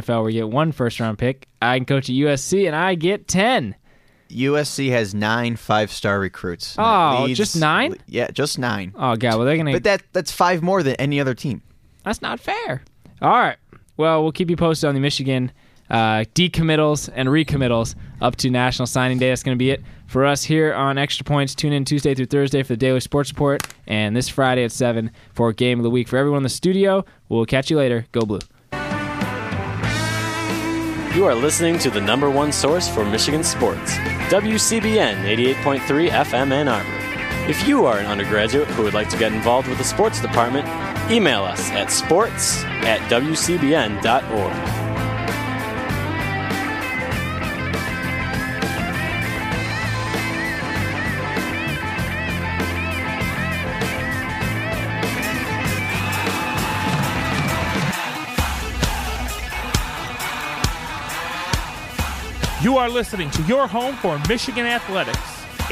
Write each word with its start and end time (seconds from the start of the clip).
NFL 0.00 0.22
where 0.22 0.30
you 0.30 0.40
get 0.40 0.48
one 0.50 0.72
first 0.72 1.00
round 1.00 1.18
pick. 1.18 1.46
I 1.60 1.76
can 1.78 1.84
coach 1.86 2.08
at 2.08 2.14
USC 2.14 2.66
and 2.66 2.74
I 2.76 2.94
get 2.94 3.28
10. 3.28 3.74
USC 4.30 4.90
has 4.90 5.14
nine 5.14 5.56
five-star 5.56 6.20
recruits. 6.20 6.76
Oh, 6.78 7.24
leads- 7.26 7.36
just 7.38 7.56
nine? 7.56 7.96
Yeah, 8.06 8.30
just 8.30 8.58
nine. 8.58 8.92
Oh, 8.96 9.16
God. 9.16 9.36
Well, 9.36 9.44
they're 9.44 9.56
going 9.56 9.66
to. 9.66 9.72
But 9.72 9.84
that 9.84 10.02
that's 10.12 10.30
five 10.30 10.62
more 10.62 10.82
than 10.82 10.94
any 10.96 11.20
other 11.20 11.34
team. 11.34 11.62
That's 12.04 12.22
not 12.22 12.38
fair. 12.40 12.82
All 13.20 13.30
right. 13.30 13.56
Well, 13.96 14.22
we'll 14.22 14.32
keep 14.32 14.48
you 14.48 14.56
posted 14.56 14.88
on 14.88 14.94
the 14.94 15.00
Michigan 15.00 15.52
uh, 15.90 16.24
decommittals 16.34 17.10
and 17.12 17.28
recommittals 17.28 17.94
up 18.20 18.36
to 18.36 18.50
National 18.50 18.86
Signing 18.86 19.18
Day. 19.18 19.28
That's 19.28 19.42
going 19.42 19.56
to 19.56 19.58
be 19.58 19.70
it 19.70 19.82
for 20.06 20.24
us 20.24 20.44
here 20.44 20.72
on 20.72 20.96
Extra 20.96 21.24
Points. 21.24 21.54
Tune 21.54 21.72
in 21.72 21.84
Tuesday 21.84 22.14
through 22.14 22.26
Thursday 22.26 22.62
for 22.62 22.72
the 22.74 22.76
Daily 22.78 23.00
Sports 23.00 23.30
Report, 23.30 23.62
and 23.86 24.16
this 24.16 24.28
Friday 24.28 24.64
at 24.64 24.72
7 24.72 25.10
for 25.34 25.52
Game 25.52 25.78
of 25.78 25.82
the 25.82 25.90
Week. 25.90 26.08
For 26.08 26.16
everyone 26.16 26.38
in 26.38 26.42
the 26.44 26.48
studio, 26.48 27.04
we'll 27.28 27.44
catch 27.46 27.70
you 27.70 27.76
later. 27.76 28.06
Go 28.12 28.22
Blue. 28.22 28.38
You 31.14 31.24
are 31.24 31.34
listening 31.34 31.76
to 31.80 31.90
the 31.90 32.00
number 32.00 32.30
one 32.30 32.52
source 32.52 32.88
for 32.88 33.04
Michigan 33.04 33.42
sports, 33.42 33.96
WCBN 34.30 35.24
88.3 35.64 36.08
FM 36.08 36.52
Ann 36.52 36.68
Arbor. 36.68 37.50
If 37.50 37.66
you 37.66 37.84
are 37.84 37.98
an 37.98 38.06
undergraduate 38.06 38.68
who 38.68 38.84
would 38.84 38.94
like 38.94 39.08
to 39.08 39.18
get 39.18 39.32
involved 39.32 39.66
with 39.66 39.78
the 39.78 39.84
sports 39.84 40.20
department, 40.20 40.68
email 41.10 41.42
us 41.42 41.68
at 41.72 41.90
sports 41.90 42.62
at 42.84 43.00
wcbn.org. 43.10 44.79
You 62.62 62.76
are 62.76 62.90
listening 62.90 63.30
to 63.30 63.42
your 63.44 63.66
home 63.66 63.96
for 63.96 64.20
Michigan 64.28 64.66
Athletics. 64.66 65.16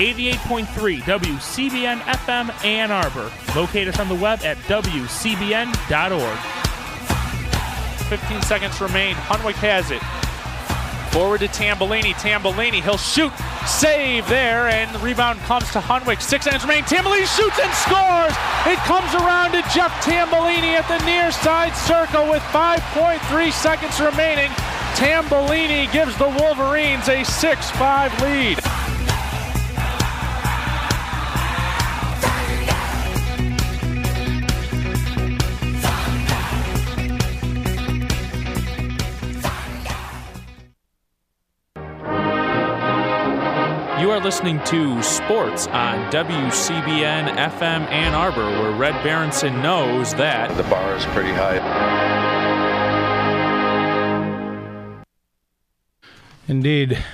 88.3 0.01 1.03
WCBN 1.03 1.99
FM 1.99 2.65
Ann 2.65 2.91
Arbor. 2.91 3.31
Locate 3.55 3.89
us 3.89 4.01
on 4.01 4.09
the 4.09 4.15
web 4.15 4.41
at 4.41 4.57
WCBN.org. 4.69 6.39
15 8.09 8.41
seconds 8.41 8.81
remain. 8.81 9.15
Hunwick 9.17 9.61
has 9.61 9.91
it. 9.91 10.01
Forward 11.13 11.41
to 11.41 11.49
Tambellini. 11.49 12.15
Tambellini, 12.15 12.83
he'll 12.83 12.97
shoot. 12.97 13.33
Save 13.67 14.27
there, 14.29 14.69
and 14.69 14.91
the 14.95 14.99
rebound 15.01 15.41
comes 15.41 15.71
to 15.73 15.81
Hunwick. 15.81 16.23
Six 16.23 16.47
seconds 16.47 16.65
remain. 16.65 16.85
Tambellini 16.85 17.29
shoots 17.37 17.59
and 17.61 17.75
scores. 17.85 18.33
It 18.65 18.81
comes 18.89 19.13
around 19.13 19.53
to 19.53 19.61
Jeff 19.75 19.93
Tambellini 20.01 20.73
at 20.73 20.89
the 20.89 21.05
near 21.05 21.33
side 21.33 21.77
circle 21.77 22.31
with 22.31 22.43
5.3 22.45 23.53
seconds 23.53 24.01
remaining. 24.01 24.51
Tambellini 24.99 25.91
gives 25.93 26.19
the 26.19 26.29
Wolverines 26.29 27.09
a 27.09 27.23
6 27.23 27.71
5 27.71 28.21
lead. 28.21 28.59
You 44.01 44.11
are 44.11 44.21
listening 44.21 44.61
to 44.65 45.01
Sports 45.05 45.69
on 45.69 46.11
WCBN 46.11 47.37
FM 47.37 47.87
Ann 47.89 48.15
Arbor, 48.15 48.51
where 48.61 48.73
Red 48.73 49.01
Berenson 49.05 49.63
knows 49.63 50.13
that 50.15 50.57
The 50.57 50.65
bar 50.65 50.97
is 50.97 51.05
pretty 51.07 51.31
high. 51.31 52.18
Indeed. 56.49 57.05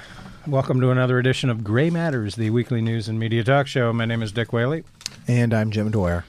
Welcome 0.47 0.81
to 0.81 0.93
another 0.93 1.19
edition 1.19 1.51
of 1.51 1.65
Gray 1.65 1.91
Matters, 1.91 2.37
the 2.37 2.51
weekly 2.51 2.81
news 2.81 3.09
and 3.09 3.19
media 3.19 3.43
talk 3.43 3.67
show. 3.67 3.93
My 3.93 4.05
name 4.05 4.23
is 4.23 4.31
Dick 4.31 4.53
Whaley. 4.53 4.85
And 5.27 5.53
I'm 5.53 5.73
Jim 5.73 5.91
Dwyer. 5.91 6.25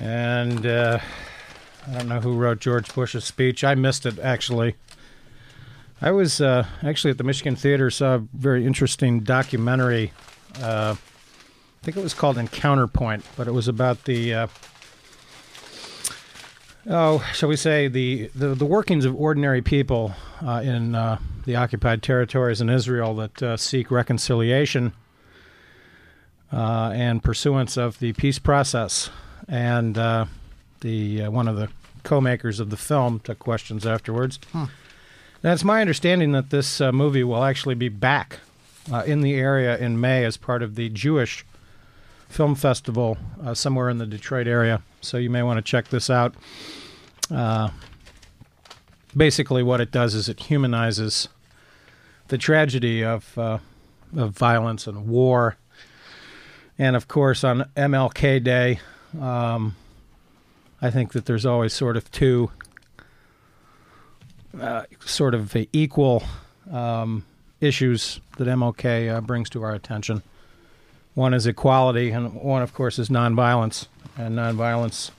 And 0.00 0.64
uh, 0.64 0.98
I 1.86 1.92
don't 1.92 2.08
know 2.08 2.20
who 2.20 2.32
wrote 2.32 2.60
George 2.60 2.94
Bush's 2.94 3.26
speech. 3.26 3.62
I 3.62 3.74
missed 3.74 4.06
it, 4.06 4.18
actually. 4.18 4.76
I 6.00 6.10
was 6.10 6.40
uh, 6.40 6.64
actually 6.82 7.10
at 7.10 7.18
the 7.18 7.24
Michigan 7.24 7.54
Theater, 7.54 7.90
saw 7.90 8.14
a 8.14 8.18
very 8.32 8.66
interesting 8.66 9.20
documentary. 9.20 10.14
Uh, 10.58 10.94
I 10.96 11.84
think 11.84 11.98
it 11.98 12.02
was 12.02 12.14
called 12.14 12.38
Encounter 12.38 12.86
Point, 12.86 13.26
but 13.36 13.46
it 13.46 13.52
was 13.52 13.68
about 13.68 14.04
the. 14.04 14.32
Oh, 16.88 17.18
shall 17.34 17.48
we 17.48 17.56
say 17.56 17.88
the, 17.88 18.30
the, 18.34 18.54
the 18.54 18.64
workings 18.64 19.04
of 19.04 19.14
ordinary 19.14 19.60
people 19.60 20.14
uh, 20.44 20.62
in 20.64 20.94
uh, 20.94 21.18
the 21.44 21.56
occupied 21.56 22.02
territories 22.02 22.60
in 22.60 22.70
Israel 22.70 23.14
that 23.16 23.42
uh, 23.42 23.56
seek 23.56 23.90
reconciliation 23.90 24.94
uh, 26.52 26.92
and 26.94 27.22
pursuance 27.22 27.76
of 27.76 27.98
the 27.98 28.12
peace 28.14 28.38
process. 28.38 29.10
And 29.46 29.98
uh, 29.98 30.26
the 30.80 31.22
uh, 31.24 31.30
one 31.30 31.48
of 31.48 31.56
the 31.56 31.68
co-makers 32.02 32.60
of 32.60 32.70
the 32.70 32.76
film 32.76 33.20
took 33.20 33.38
questions 33.38 33.86
afterwards. 33.86 34.38
Now, 34.54 35.52
it's 35.52 35.64
my 35.64 35.80
understanding 35.80 36.32
that 36.32 36.50
this 36.50 36.80
uh, 36.80 36.92
movie 36.92 37.24
will 37.24 37.44
actually 37.44 37.74
be 37.74 37.88
back 37.88 38.40
uh, 38.92 39.02
in 39.06 39.20
the 39.20 39.34
area 39.34 39.76
in 39.76 40.00
May 40.00 40.24
as 40.24 40.36
part 40.36 40.62
of 40.62 40.74
the 40.74 40.88
Jewish 40.88 41.44
Film 42.30 42.54
Festival 42.54 43.18
uh, 43.44 43.54
somewhere 43.54 43.90
in 43.90 43.98
the 43.98 44.06
Detroit 44.06 44.46
area. 44.46 44.82
So 45.00 45.18
you 45.18 45.28
may 45.28 45.42
want 45.42 45.58
to 45.58 45.62
check 45.62 45.88
this 45.88 46.08
out. 46.08 46.34
Uh, 47.30 47.70
basically, 49.16 49.64
what 49.64 49.80
it 49.80 49.90
does 49.90 50.14
is 50.14 50.28
it 50.28 50.40
humanizes 50.40 51.28
the 52.28 52.38
tragedy 52.38 53.04
of 53.04 53.36
uh, 53.36 53.58
of 54.16 54.30
violence 54.30 54.86
and 54.86 55.08
war, 55.08 55.56
and 56.78 56.94
of 56.94 57.08
course 57.08 57.42
on 57.42 57.68
MLK 57.76 58.42
Day, 58.42 58.78
um, 59.20 59.74
I 60.80 60.90
think 60.90 61.12
that 61.12 61.26
there's 61.26 61.44
always 61.44 61.72
sort 61.72 61.96
of 61.96 62.10
two 62.12 62.52
uh, 64.58 64.84
sort 65.04 65.34
of 65.34 65.56
equal 65.72 66.22
um, 66.70 67.24
issues 67.60 68.20
that 68.36 68.46
MLK 68.46 69.16
uh, 69.16 69.20
brings 69.20 69.50
to 69.50 69.62
our 69.62 69.74
attention. 69.74 70.22
One 71.14 71.34
is 71.34 71.46
equality, 71.46 72.10
and 72.10 72.34
one, 72.34 72.62
of 72.62 72.72
course, 72.72 72.98
is 72.98 73.08
nonviolence. 73.08 73.86
And 74.16 74.36
nonviolence 74.36 75.10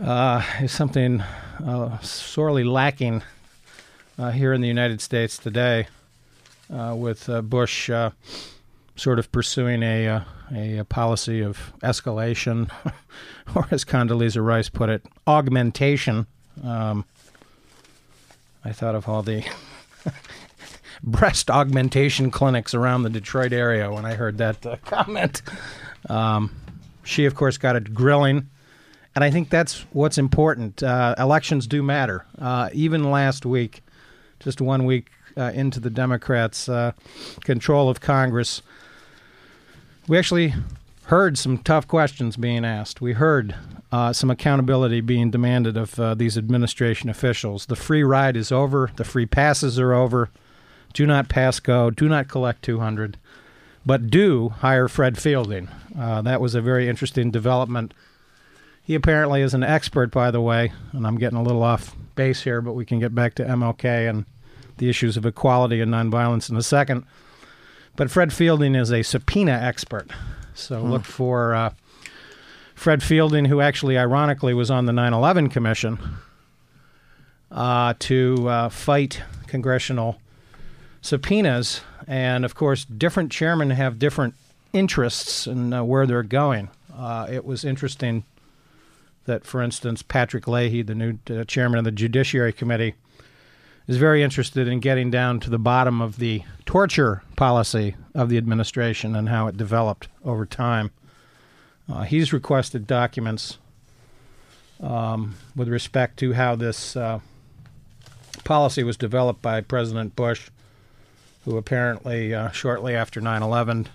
uh, 0.00 0.42
is 0.62 0.72
something 0.72 1.20
uh, 1.20 1.98
sorely 2.00 2.64
lacking 2.64 3.22
uh, 4.18 4.30
here 4.30 4.52
in 4.52 4.60
the 4.60 4.68
United 4.68 5.00
States 5.00 5.36
today, 5.36 5.88
uh, 6.72 6.94
with 6.96 7.28
uh, 7.28 7.42
Bush 7.42 7.90
uh, 7.90 8.10
sort 8.96 9.18
of 9.18 9.30
pursuing 9.32 9.82
a, 9.82 10.06
a 10.06 10.26
a 10.52 10.84
policy 10.84 11.40
of 11.42 11.72
escalation, 11.82 12.70
or 13.54 13.66
as 13.70 13.84
Condoleezza 13.84 14.44
Rice 14.44 14.68
put 14.68 14.88
it, 14.88 15.06
augmentation. 15.26 16.26
Um, 16.64 17.04
I 18.64 18.72
thought 18.72 18.94
of 18.94 19.08
all 19.08 19.22
the 19.22 19.44
breast 21.02 21.50
augmentation 21.50 22.30
clinics 22.30 22.74
around 22.74 23.02
the 23.02 23.10
Detroit 23.10 23.52
area 23.52 23.90
when 23.90 24.04
I 24.04 24.14
heard 24.14 24.38
that 24.38 24.64
uh, 24.64 24.76
comment. 24.84 25.42
Um, 26.08 26.54
she, 27.04 27.24
of 27.24 27.34
course, 27.34 27.58
got 27.58 27.76
it 27.76 27.94
grilling. 27.94 28.48
And 29.14 29.24
I 29.24 29.30
think 29.30 29.50
that's 29.50 29.80
what's 29.92 30.18
important. 30.18 30.82
Uh, 30.82 31.14
elections 31.18 31.66
do 31.66 31.82
matter. 31.82 32.24
Uh, 32.38 32.70
even 32.72 33.10
last 33.10 33.44
week, 33.44 33.82
just 34.38 34.60
one 34.60 34.84
week 34.84 35.10
uh, 35.36 35.50
into 35.54 35.80
the 35.80 35.90
Democrats' 35.90 36.68
uh, 36.68 36.92
control 37.42 37.88
of 37.88 38.00
Congress, 38.00 38.62
we 40.06 40.18
actually 40.18 40.54
heard 41.04 41.36
some 41.36 41.58
tough 41.58 41.88
questions 41.88 42.36
being 42.36 42.64
asked. 42.64 43.00
We 43.00 43.14
heard 43.14 43.56
uh, 43.90 44.12
some 44.12 44.30
accountability 44.30 45.00
being 45.00 45.30
demanded 45.30 45.76
of 45.76 45.98
uh, 45.98 46.14
these 46.14 46.38
administration 46.38 47.10
officials. 47.10 47.66
The 47.66 47.76
free 47.76 48.04
ride 48.04 48.36
is 48.36 48.52
over. 48.52 48.90
The 48.94 49.04
free 49.04 49.26
passes 49.26 49.78
are 49.78 49.92
over. 49.92 50.30
Do 50.92 51.06
not 51.06 51.28
pass 51.28 51.60
go. 51.60 51.90
Do 51.90 52.08
not 52.08 52.28
collect 52.28 52.62
200. 52.62 53.16
But 53.86 54.10
do 54.10 54.50
hire 54.50 54.88
Fred 54.88 55.16
Fielding. 55.16 55.68
Uh, 55.98 56.22
that 56.22 56.40
was 56.40 56.54
a 56.54 56.60
very 56.60 56.88
interesting 56.88 57.30
development. 57.30 57.94
He 58.82 58.94
apparently 58.94 59.42
is 59.42 59.54
an 59.54 59.62
expert, 59.62 60.10
by 60.10 60.30
the 60.30 60.40
way, 60.40 60.72
and 60.92 61.06
I'm 61.06 61.16
getting 61.16 61.38
a 61.38 61.42
little 61.42 61.62
off 61.62 61.94
base 62.14 62.42
here, 62.42 62.60
but 62.60 62.72
we 62.74 62.84
can 62.84 62.98
get 62.98 63.14
back 63.14 63.34
to 63.36 63.44
MLK 63.44 64.08
and 64.08 64.26
the 64.78 64.88
issues 64.88 65.16
of 65.16 65.24
equality 65.24 65.80
and 65.80 65.92
nonviolence 65.92 66.50
in 66.50 66.56
a 66.56 66.62
second. 66.62 67.04
But 67.96 68.10
Fred 68.10 68.32
Fielding 68.32 68.74
is 68.74 68.92
a 68.92 69.02
subpoena 69.02 69.52
expert. 69.52 70.10
So 70.54 70.82
look 70.82 71.04
for 71.04 71.54
uh, 71.54 71.72
Fred 72.74 73.02
Fielding, 73.02 73.46
who 73.46 73.60
actually, 73.60 73.96
ironically, 73.96 74.54
was 74.54 74.70
on 74.70 74.86
the 74.86 74.92
9 74.92 75.12
11 75.12 75.48
Commission 75.50 75.98
uh, 77.50 77.94
to 78.00 78.48
uh, 78.48 78.68
fight 78.68 79.22
congressional 79.46 80.20
subpoenas. 81.00 81.82
And 82.06 82.44
of 82.44 82.54
course, 82.54 82.84
different 82.84 83.30
chairmen 83.30 83.70
have 83.70 83.98
different 83.98 84.34
interests 84.72 85.46
in 85.46 85.72
uh, 85.72 85.84
where 85.84 86.06
they're 86.06 86.22
going. 86.22 86.70
Uh, 86.94 87.26
it 87.30 87.44
was 87.44 87.64
interesting 87.64 88.24
that, 89.24 89.44
for 89.44 89.62
instance, 89.62 90.02
Patrick 90.02 90.48
Leahy, 90.48 90.82
the 90.82 90.94
new 90.94 91.18
uh, 91.30 91.44
chairman 91.44 91.78
of 91.78 91.84
the 91.84 91.90
Judiciary 91.90 92.52
Committee, 92.52 92.94
is 93.86 93.96
very 93.96 94.22
interested 94.22 94.68
in 94.68 94.80
getting 94.80 95.10
down 95.10 95.40
to 95.40 95.50
the 95.50 95.58
bottom 95.58 96.00
of 96.00 96.18
the 96.18 96.42
torture 96.64 97.22
policy 97.36 97.96
of 98.14 98.28
the 98.28 98.38
administration 98.38 99.16
and 99.16 99.28
how 99.28 99.46
it 99.46 99.56
developed 99.56 100.08
over 100.24 100.46
time. 100.46 100.90
Uh, 101.90 102.02
he's 102.02 102.32
requested 102.32 102.86
documents 102.86 103.58
um, 104.80 105.34
with 105.56 105.68
respect 105.68 106.18
to 106.18 106.34
how 106.34 106.54
this 106.54 106.96
uh, 106.96 107.18
policy 108.44 108.82
was 108.82 108.96
developed 108.96 109.42
by 109.42 109.60
President 109.60 110.14
Bush, 110.14 110.50
who 111.44 111.56
apparently, 111.56 112.34
uh, 112.34 112.50
shortly 112.50 112.94
after 112.94 113.20
9 113.20 113.42
11, 113.42 113.88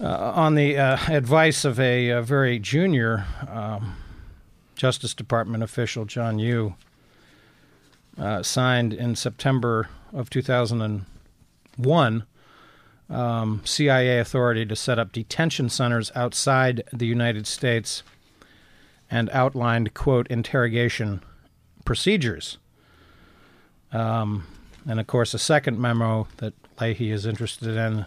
uh, 0.00 0.32
on 0.34 0.54
the 0.54 0.76
uh, 0.76 0.98
advice 1.08 1.64
of 1.64 1.78
a, 1.78 2.08
a 2.08 2.22
very 2.22 2.58
junior 2.58 3.26
um, 3.48 3.96
Justice 4.74 5.14
Department 5.14 5.62
official, 5.62 6.04
John 6.04 6.38
Yoo, 6.38 6.74
uh, 8.18 8.42
signed 8.42 8.92
in 8.92 9.14
September 9.14 9.88
of 10.12 10.30
2001 10.30 12.24
um, 13.10 13.60
CIA 13.64 14.18
authority 14.20 14.64
to 14.64 14.76
set 14.76 14.98
up 14.98 15.12
detention 15.12 15.68
centers 15.68 16.10
outside 16.14 16.82
the 16.92 17.06
United 17.06 17.46
States 17.46 18.02
and 19.10 19.28
outlined, 19.30 19.92
quote, 19.92 20.28
interrogation 20.28 21.22
procedures. 21.84 22.58
Um, 23.92 24.46
and 24.86 25.00
of 25.00 25.06
course, 25.06 25.34
a 25.34 25.38
second 25.38 25.78
memo 25.78 26.26
that 26.38 26.54
Leahy 26.80 27.10
is 27.10 27.26
interested 27.26 27.76
in 27.76 28.06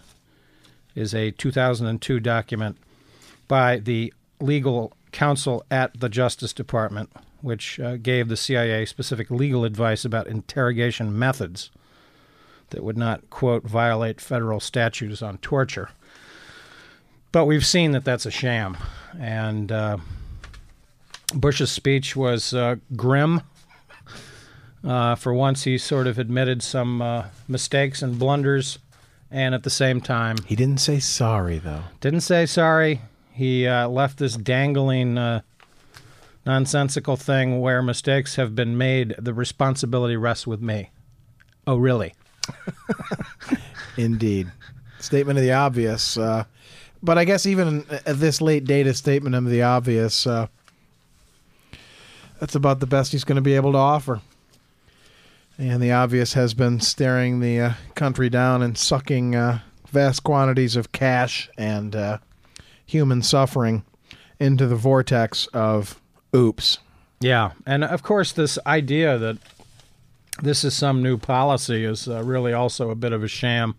is 0.94 1.14
a 1.14 1.30
2002 1.32 2.20
document 2.20 2.76
by 3.48 3.78
the 3.78 4.12
legal 4.40 4.92
counsel 5.12 5.64
at 5.70 5.98
the 5.98 6.08
Justice 6.08 6.52
Department, 6.52 7.10
which 7.40 7.78
uh, 7.80 7.96
gave 7.96 8.28
the 8.28 8.36
CIA 8.36 8.84
specific 8.84 9.30
legal 9.30 9.64
advice 9.64 10.04
about 10.04 10.26
interrogation 10.26 11.16
methods 11.16 11.70
that 12.70 12.82
would 12.82 12.98
not, 12.98 13.28
quote, 13.30 13.64
violate 13.64 14.20
federal 14.20 14.60
statutes 14.60 15.22
on 15.22 15.38
torture. 15.38 15.90
But 17.32 17.46
we've 17.46 17.66
seen 17.66 17.92
that 17.92 18.04
that's 18.04 18.26
a 18.26 18.30
sham. 18.30 18.76
And 19.18 19.70
uh, 19.70 19.98
Bush's 21.34 21.70
speech 21.70 22.16
was 22.16 22.54
uh, 22.54 22.76
grim. 22.96 23.42
Uh, 24.86 25.14
for 25.14 25.32
once, 25.32 25.64
he 25.64 25.78
sort 25.78 26.06
of 26.06 26.18
admitted 26.18 26.62
some 26.62 27.00
uh, 27.00 27.24
mistakes 27.48 28.02
and 28.02 28.18
blunders, 28.18 28.78
and 29.30 29.54
at 29.54 29.62
the 29.62 29.70
same 29.70 30.00
time, 30.00 30.36
He 30.46 30.54
didn't 30.56 30.80
say 30.80 31.00
sorry 31.00 31.58
though. 31.58 31.84
didn't 32.00 32.20
say 32.20 32.44
sorry. 32.46 33.00
He 33.32 33.66
uh, 33.66 33.88
left 33.88 34.18
this 34.18 34.36
dangling, 34.36 35.16
uh, 35.18 35.40
nonsensical 36.46 37.16
thing 37.16 37.60
where 37.60 37.82
mistakes 37.82 38.36
have 38.36 38.54
been 38.54 38.76
made. 38.78 39.14
The 39.18 39.32
responsibility 39.34 40.16
rests 40.16 40.46
with 40.46 40.60
me. 40.60 40.90
Oh, 41.66 41.76
really? 41.76 42.14
Indeed. 43.96 44.52
Statement 45.00 45.38
of 45.38 45.44
the 45.44 45.52
obvious. 45.52 46.16
Uh, 46.16 46.44
but 47.02 47.18
I 47.18 47.24
guess 47.24 47.46
even 47.46 47.84
at 48.06 48.18
this 48.20 48.40
late 48.40 48.64
date, 48.64 48.86
a 48.86 48.94
statement 48.94 49.34
of 49.34 49.46
the 49.46 49.62
obvious, 49.62 50.26
uh, 50.26 50.46
that's 52.38 52.54
about 52.54 52.80
the 52.80 52.86
best 52.86 53.12
he's 53.12 53.24
going 53.24 53.36
to 53.36 53.42
be 53.42 53.54
able 53.56 53.72
to 53.72 53.78
offer. 53.78 54.20
And 55.58 55.80
the 55.82 55.92
obvious 55.92 56.32
has 56.34 56.52
been 56.54 56.80
staring 56.80 57.40
the 57.40 57.60
uh, 57.60 57.72
country 57.94 58.28
down 58.28 58.62
and 58.62 58.76
sucking 58.76 59.36
uh, 59.36 59.60
vast 59.88 60.24
quantities 60.24 60.74
of 60.76 60.90
cash 60.92 61.48
and 61.56 61.94
uh, 61.94 62.18
human 62.84 63.22
suffering 63.22 63.84
into 64.40 64.66
the 64.66 64.74
vortex 64.76 65.46
of 65.48 66.00
oops. 66.34 66.78
Yeah, 67.20 67.52
and 67.66 67.84
of 67.84 68.02
course, 68.02 68.32
this 68.32 68.58
idea 68.66 69.16
that 69.18 69.38
this 70.42 70.64
is 70.64 70.74
some 70.74 71.02
new 71.02 71.16
policy 71.16 71.84
is 71.84 72.08
uh, 72.08 72.22
really 72.24 72.52
also 72.52 72.90
a 72.90 72.96
bit 72.96 73.12
of 73.12 73.22
a 73.22 73.28
sham. 73.28 73.76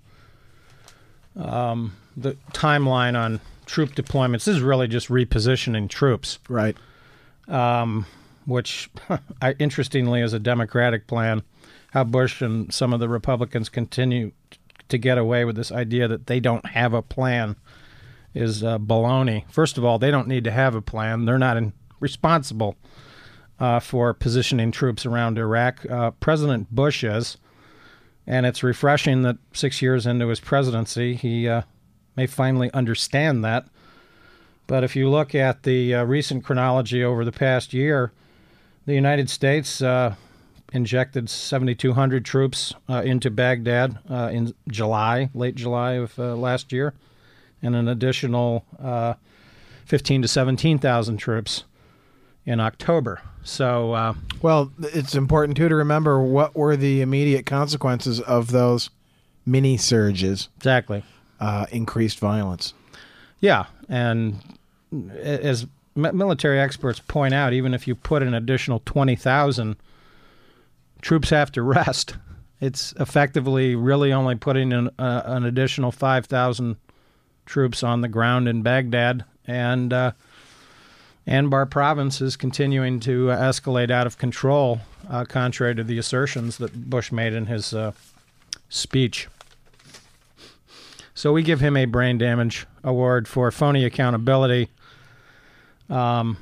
Um, 1.36 1.96
the 2.16 2.38
timeline 2.54 3.20
on 3.20 3.42
troop 3.66 3.94
deployments 3.96 4.48
is 4.48 4.62
really 4.62 4.88
just 4.88 5.10
repositioning 5.10 5.90
troops, 5.90 6.40
Right. 6.48 6.78
um, 7.50 8.06
which, 8.46 8.90
interestingly, 9.60 10.22
is 10.22 10.32
a 10.32 10.40
Democratic 10.40 11.08
plan. 11.08 11.44
How 11.96 12.04
Bush 12.04 12.42
and 12.42 12.74
some 12.74 12.92
of 12.92 13.00
the 13.00 13.08
Republicans 13.08 13.70
continue 13.70 14.34
to 14.90 14.98
get 14.98 15.18
away 15.18 15.46
with 15.46 15.56
this 15.56 15.72
idea 15.72 16.10
that 16.10 16.28
they 16.28 16.42
don't 16.42 16.66
have 16.66 16.94
a 16.94 17.02
plan 17.02 17.56
is 18.34 18.66
uh, 18.66 18.78
baloney. 18.78 19.50
First 19.50 19.78
of 19.78 19.86
all, 19.86 19.98
they 19.98 20.12
don't 20.12 20.28
need 20.28 20.44
to 20.44 20.52
have 20.52 20.76
a 20.76 20.82
plan; 20.82 21.24
they're 21.24 21.40
not 21.40 21.56
in, 21.56 21.72
responsible 22.02 22.76
uh, 23.62 23.80
for 23.80 24.14
positioning 24.14 24.72
troops 24.72 25.06
around 25.06 25.38
Iraq. 25.38 25.90
Uh, 25.90 26.12
President 26.12 26.70
Bush 26.70 27.02
is, 27.02 27.38
and 28.28 28.46
it's 28.46 28.62
refreshing 28.62 29.22
that 29.22 29.38
six 29.54 29.82
years 29.82 30.06
into 30.06 30.28
his 30.28 30.42
presidency, 30.42 31.16
he 31.16 31.48
uh, 31.48 31.62
may 32.18 32.28
finally 32.28 32.70
understand 32.74 33.42
that. 33.46 33.68
But 34.68 34.84
if 34.84 34.98
you 34.98 35.10
look 35.10 35.34
at 35.34 35.64
the 35.64 35.96
uh, 35.96 36.04
recent 36.04 36.44
chronology 36.44 37.06
over 37.06 37.24
the 37.24 37.32
past 37.32 37.74
year, 37.74 38.12
the 38.86 38.96
United 38.96 39.30
States 39.30 39.82
uh, 39.82 40.16
injected 40.76 41.30
7,200 41.30 42.26
troops 42.26 42.74
uh, 42.90 43.02
into 43.06 43.32
Baghdad 43.32 43.98
uh, 44.10 44.30
in 44.32 44.54
July, 44.68 45.30
late 45.34 45.56
July 45.56 45.94
of 45.94 46.20
uh, 46.20 46.36
last 46.36 46.74
year, 46.74 46.94
and 47.62 47.76
an 47.76 47.88
additional 47.88 48.66
uh, 48.78 49.14
15 49.86 50.24
to 50.24 50.28
17,000 50.28 51.18
troops 51.18 51.64
in 52.46 52.60
October. 52.60 53.22
So, 53.44 53.94
uh, 53.94 54.14
Well, 54.42 54.72
it's 54.80 55.16
important 55.16 55.56
too 55.58 55.70
to 55.70 55.76
remember 55.76 56.22
what 56.22 56.56
were 56.56 56.76
the 56.76 57.02
immediate 57.02 57.46
consequences 57.46 58.20
of 58.20 58.52
those 58.52 58.90
mini 59.46 59.78
surges, 59.78 60.50
exactly. 60.58 61.04
uh, 61.40 61.68
increased 61.72 62.20
violence. 62.20 62.74
Yeah, 63.40 63.66
and 63.88 64.40
as 64.92 65.68
military 65.96 66.60
experts 66.60 67.00
point 67.00 67.34
out, 67.34 67.54
even 67.54 67.74
if 67.74 67.88
you 67.88 67.96
put 67.96 68.24
an 68.24 68.34
additional 68.34 68.82
20,000 68.86 69.78
troops 71.06 71.30
have 71.30 71.52
to 71.52 71.62
rest, 71.62 72.16
it's 72.60 72.92
effectively 73.00 73.76
really 73.76 74.12
only 74.12 74.36
putting 74.36 74.74
an, 74.74 74.90
uh, 74.98 75.22
an 75.26 75.46
additional 75.46 75.92
5,000 75.92 76.78
troops 77.46 77.84
on 77.84 78.02
the 78.02 78.08
ground 78.08 78.48
in 78.48 78.64
Baghdad. 78.64 79.24
And 79.46 79.94
uh, 79.94 80.14
Anbar 81.28 81.70
province 81.70 82.22
is 82.22 82.36
continuing 82.36 83.00
to 83.02 83.28
escalate 83.28 83.92
out 83.92 84.08
of 84.08 84.18
control, 84.18 84.82
uh, 85.08 85.26
contrary 85.26 85.76
to 85.76 85.84
the 85.84 86.00
assertions 86.00 86.58
that 86.58 86.90
Bush 86.90 87.12
made 87.12 87.34
in 87.34 87.46
his 87.46 87.72
uh, 87.72 87.92
speech. 88.68 89.28
So 91.14 91.32
we 91.32 91.44
give 91.44 91.60
him 91.60 91.78
a 91.78 91.86
brain 91.86 92.18
damage 92.18 92.66
award 92.84 93.28
for 93.28 93.52
phony 93.52 93.86
accountability. 93.86 94.70
Um, 95.88 96.38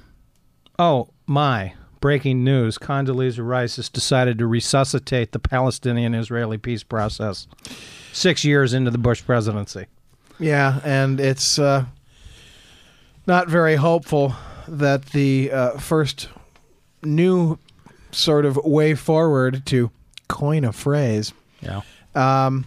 oh 0.79 1.09
my! 1.27 1.73
Breaking 2.03 2.43
news: 2.43 2.77
Condoleezza 2.77 3.47
Rice 3.47 3.77
has 3.77 3.87
decided 3.87 4.37
to 4.39 4.45
resuscitate 4.45 5.31
the 5.31 5.39
Palestinian-Israeli 5.39 6.57
peace 6.57 6.83
process. 6.83 7.47
Six 8.11 8.43
years 8.43 8.73
into 8.73 8.91
the 8.91 8.97
Bush 8.97 9.23
presidency. 9.25 9.85
Yeah, 10.37 10.81
and 10.83 11.21
it's 11.21 11.57
uh, 11.57 11.85
not 13.25 13.47
very 13.47 13.77
hopeful 13.77 14.35
that 14.67 15.05
the 15.07 15.49
uh, 15.49 15.77
first 15.77 16.27
new 17.03 17.57
sort 18.11 18.43
of 18.43 18.57
way 18.57 18.95
forward 18.95 19.65
to 19.67 19.89
coin 20.27 20.65
a 20.65 20.73
phrase 20.73 21.31
Yeah. 21.61 21.83
um, 22.15 22.65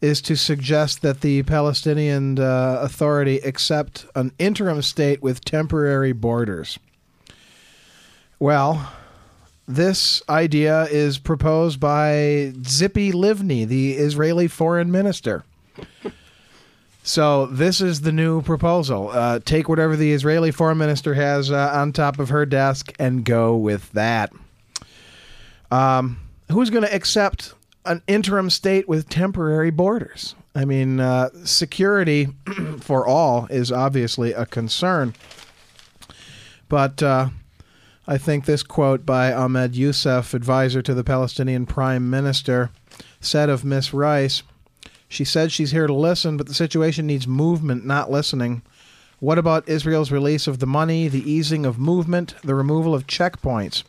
is 0.00 0.22
to 0.22 0.34
suggest 0.34 1.02
that 1.02 1.20
the 1.20 1.42
Palestinian 1.42 2.38
uh, 2.38 2.78
Authority 2.80 3.36
accept 3.40 4.06
an 4.14 4.32
interim 4.38 4.80
state 4.80 5.22
with 5.22 5.44
temporary 5.44 6.12
borders. 6.12 6.78
Well, 8.42 8.92
this 9.68 10.20
idea 10.28 10.86
is 10.86 11.16
proposed 11.16 11.78
by 11.78 12.52
Tzipi 12.56 13.12
Livni, 13.12 13.64
the 13.68 13.92
Israeli 13.92 14.48
foreign 14.48 14.90
minister. 14.90 15.44
So 17.04 17.46
this 17.46 17.80
is 17.80 18.00
the 18.00 18.10
new 18.10 18.42
proposal. 18.42 19.10
Uh, 19.10 19.38
take 19.38 19.68
whatever 19.68 19.94
the 19.94 20.12
Israeli 20.12 20.50
foreign 20.50 20.76
minister 20.76 21.14
has 21.14 21.52
uh, 21.52 21.70
on 21.72 21.92
top 21.92 22.18
of 22.18 22.30
her 22.30 22.44
desk 22.44 22.92
and 22.98 23.24
go 23.24 23.54
with 23.54 23.92
that. 23.92 24.32
Um, 25.70 26.18
who's 26.50 26.70
going 26.70 26.82
to 26.82 26.92
accept 26.92 27.54
an 27.84 28.02
interim 28.08 28.50
state 28.50 28.88
with 28.88 29.08
temporary 29.08 29.70
borders? 29.70 30.34
I 30.56 30.64
mean, 30.64 30.98
uh, 30.98 31.28
security 31.44 32.26
for 32.80 33.06
all 33.06 33.46
is 33.50 33.70
obviously 33.70 34.32
a 34.32 34.46
concern, 34.46 35.14
but 36.68 37.00
uh, 37.04 37.28
I 38.06 38.18
think 38.18 38.44
this 38.44 38.64
quote 38.64 39.06
by 39.06 39.32
Ahmed 39.32 39.76
Youssef, 39.76 40.34
advisor 40.34 40.82
to 40.82 40.92
the 40.92 41.04
Palestinian 41.04 41.66
Prime 41.66 42.10
Minister, 42.10 42.70
said 43.20 43.48
of 43.48 43.64
Miss 43.64 43.94
Rice. 43.94 44.42
She 45.08 45.24
said 45.24 45.52
she's 45.52 45.70
here 45.70 45.86
to 45.86 45.94
listen, 45.94 46.36
but 46.36 46.48
the 46.48 46.54
situation 46.54 47.06
needs 47.06 47.28
movement, 47.28 47.86
not 47.86 48.10
listening. 48.10 48.62
What 49.20 49.38
about 49.38 49.68
Israel's 49.68 50.10
release 50.10 50.48
of 50.48 50.58
the 50.58 50.66
money, 50.66 51.06
the 51.06 51.30
easing 51.30 51.64
of 51.64 51.78
movement, 51.78 52.34
the 52.42 52.56
removal 52.56 52.92
of 52.92 53.06
checkpoints? 53.06 53.84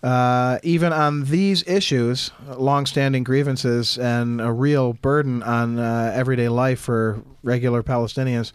Uh, 0.00 0.60
even 0.62 0.92
on 0.92 1.24
these 1.24 1.66
issues, 1.66 2.30
longstanding 2.46 3.24
grievances 3.24 3.98
and 3.98 4.40
a 4.40 4.52
real 4.52 4.92
burden 4.92 5.42
on 5.42 5.80
uh, 5.80 6.12
everyday 6.14 6.48
life 6.48 6.78
for 6.78 7.20
regular 7.42 7.82
Palestinians, 7.82 8.52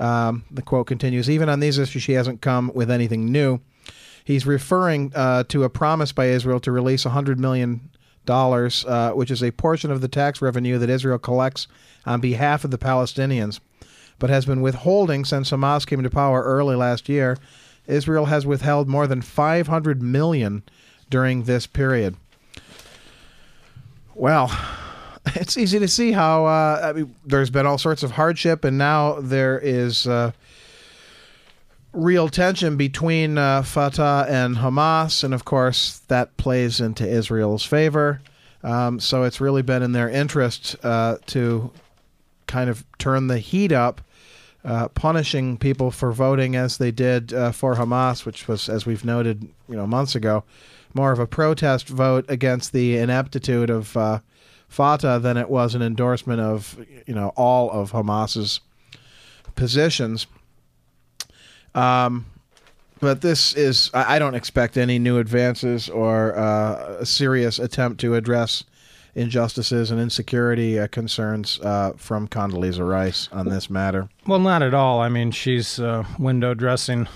um, 0.00 0.44
the 0.50 0.60
quote 0.60 0.86
continues 0.86 1.30
Even 1.30 1.48
on 1.48 1.60
these 1.60 1.78
issues, 1.78 2.02
she 2.02 2.12
hasn't 2.12 2.42
come 2.42 2.70
with 2.74 2.90
anything 2.90 3.32
new. 3.32 3.58
He's 4.24 4.46
referring 4.46 5.12
uh, 5.14 5.44
to 5.44 5.64
a 5.64 5.68
promise 5.68 6.12
by 6.12 6.26
Israel 6.26 6.60
to 6.60 6.72
release 6.72 7.04
$100 7.04 7.38
million, 7.38 7.90
uh, 8.28 9.10
which 9.10 9.30
is 9.30 9.42
a 9.42 9.50
portion 9.50 9.90
of 9.90 10.00
the 10.00 10.08
tax 10.08 10.40
revenue 10.40 10.78
that 10.78 10.90
Israel 10.90 11.18
collects 11.18 11.66
on 12.06 12.20
behalf 12.20 12.64
of 12.64 12.70
the 12.70 12.78
Palestinians, 12.78 13.60
but 14.18 14.30
has 14.30 14.46
been 14.46 14.60
withholding 14.60 15.24
since 15.24 15.50
Hamas 15.50 15.86
came 15.86 16.02
to 16.02 16.10
power 16.10 16.42
early 16.42 16.76
last 16.76 17.08
year. 17.08 17.36
Israel 17.86 18.26
has 18.26 18.46
withheld 18.46 18.88
more 18.88 19.06
than 19.06 19.22
500 19.22 20.02
million 20.02 20.62
during 21.10 21.44
this 21.44 21.66
period. 21.66 22.16
Well, 24.14 24.56
it's 25.26 25.56
easy 25.56 25.78
to 25.78 25.88
see 25.88 26.12
how 26.12 26.46
uh, 26.46 26.80
I 26.82 26.92
mean, 26.92 27.14
there's 27.24 27.50
been 27.50 27.66
all 27.66 27.78
sorts 27.78 28.02
of 28.02 28.12
hardship, 28.12 28.64
and 28.64 28.78
now 28.78 29.20
there 29.20 29.58
is 29.58 30.06
uh, 30.06 30.32
real 31.92 32.28
tension 32.28 32.76
between 32.76 33.38
uh, 33.38 33.62
Fatah 33.62 34.26
and 34.28 34.56
Hamas, 34.56 35.24
and 35.24 35.34
of 35.34 35.44
course 35.44 35.98
that 36.08 36.36
plays 36.36 36.80
into 36.80 37.06
Israel's 37.06 37.64
favor. 37.64 38.20
Um, 38.64 39.00
so 39.00 39.24
it's 39.24 39.40
really 39.40 39.62
been 39.62 39.82
in 39.82 39.92
their 39.92 40.08
interest 40.08 40.76
uh, 40.82 41.16
to 41.26 41.70
kind 42.46 42.70
of 42.70 42.84
turn 42.98 43.26
the 43.26 43.38
heat 43.38 43.72
up, 43.72 44.00
uh, 44.64 44.88
punishing 44.88 45.58
people 45.58 45.90
for 45.90 46.12
voting 46.12 46.54
as 46.54 46.78
they 46.78 46.90
did 46.90 47.32
uh, 47.32 47.50
for 47.50 47.74
Hamas, 47.74 48.24
which 48.24 48.46
was, 48.46 48.68
as 48.68 48.86
we've 48.86 49.04
noted, 49.04 49.48
you 49.68 49.76
know, 49.76 49.86
months 49.86 50.14
ago, 50.14 50.44
more 50.94 51.12
of 51.12 51.18
a 51.18 51.26
protest 51.26 51.88
vote 51.88 52.24
against 52.28 52.72
the 52.72 52.96
ineptitude 52.96 53.70
of 53.70 53.96
uh, 53.96 54.20
Fatah 54.68 55.18
than 55.18 55.36
it 55.36 55.48
was 55.48 55.74
an 55.74 55.82
endorsement 55.82 56.40
of, 56.40 56.78
you 57.06 57.14
know, 57.14 57.32
all 57.36 57.70
of 57.70 57.92
Hamas's 57.92 58.60
positions. 59.56 60.26
Um, 61.74 62.26
but 63.00 63.20
this 63.20 63.54
is, 63.54 63.90
I 63.92 64.20
don't 64.20 64.36
expect 64.36 64.76
any 64.76 65.00
new 65.00 65.18
advances 65.18 65.88
or 65.88 66.38
uh, 66.38 66.98
a 67.00 67.06
serious 67.06 67.58
attempt 67.58 68.00
to 68.02 68.14
address 68.14 68.62
injustices 69.14 69.90
and 69.90 70.00
insecurity 70.00 70.78
uh, 70.78 70.86
concerns 70.86 71.58
uh, 71.60 71.92
from 71.96 72.28
Condoleezza 72.28 72.88
Rice 72.88 73.28
on 73.32 73.48
this 73.48 73.68
matter. 73.68 74.08
Well, 74.26 74.38
not 74.38 74.62
at 74.62 74.72
all. 74.72 75.00
I 75.00 75.08
mean, 75.08 75.32
she's 75.32 75.80
uh, 75.80 76.04
window 76.18 76.54
dressing 76.54 77.08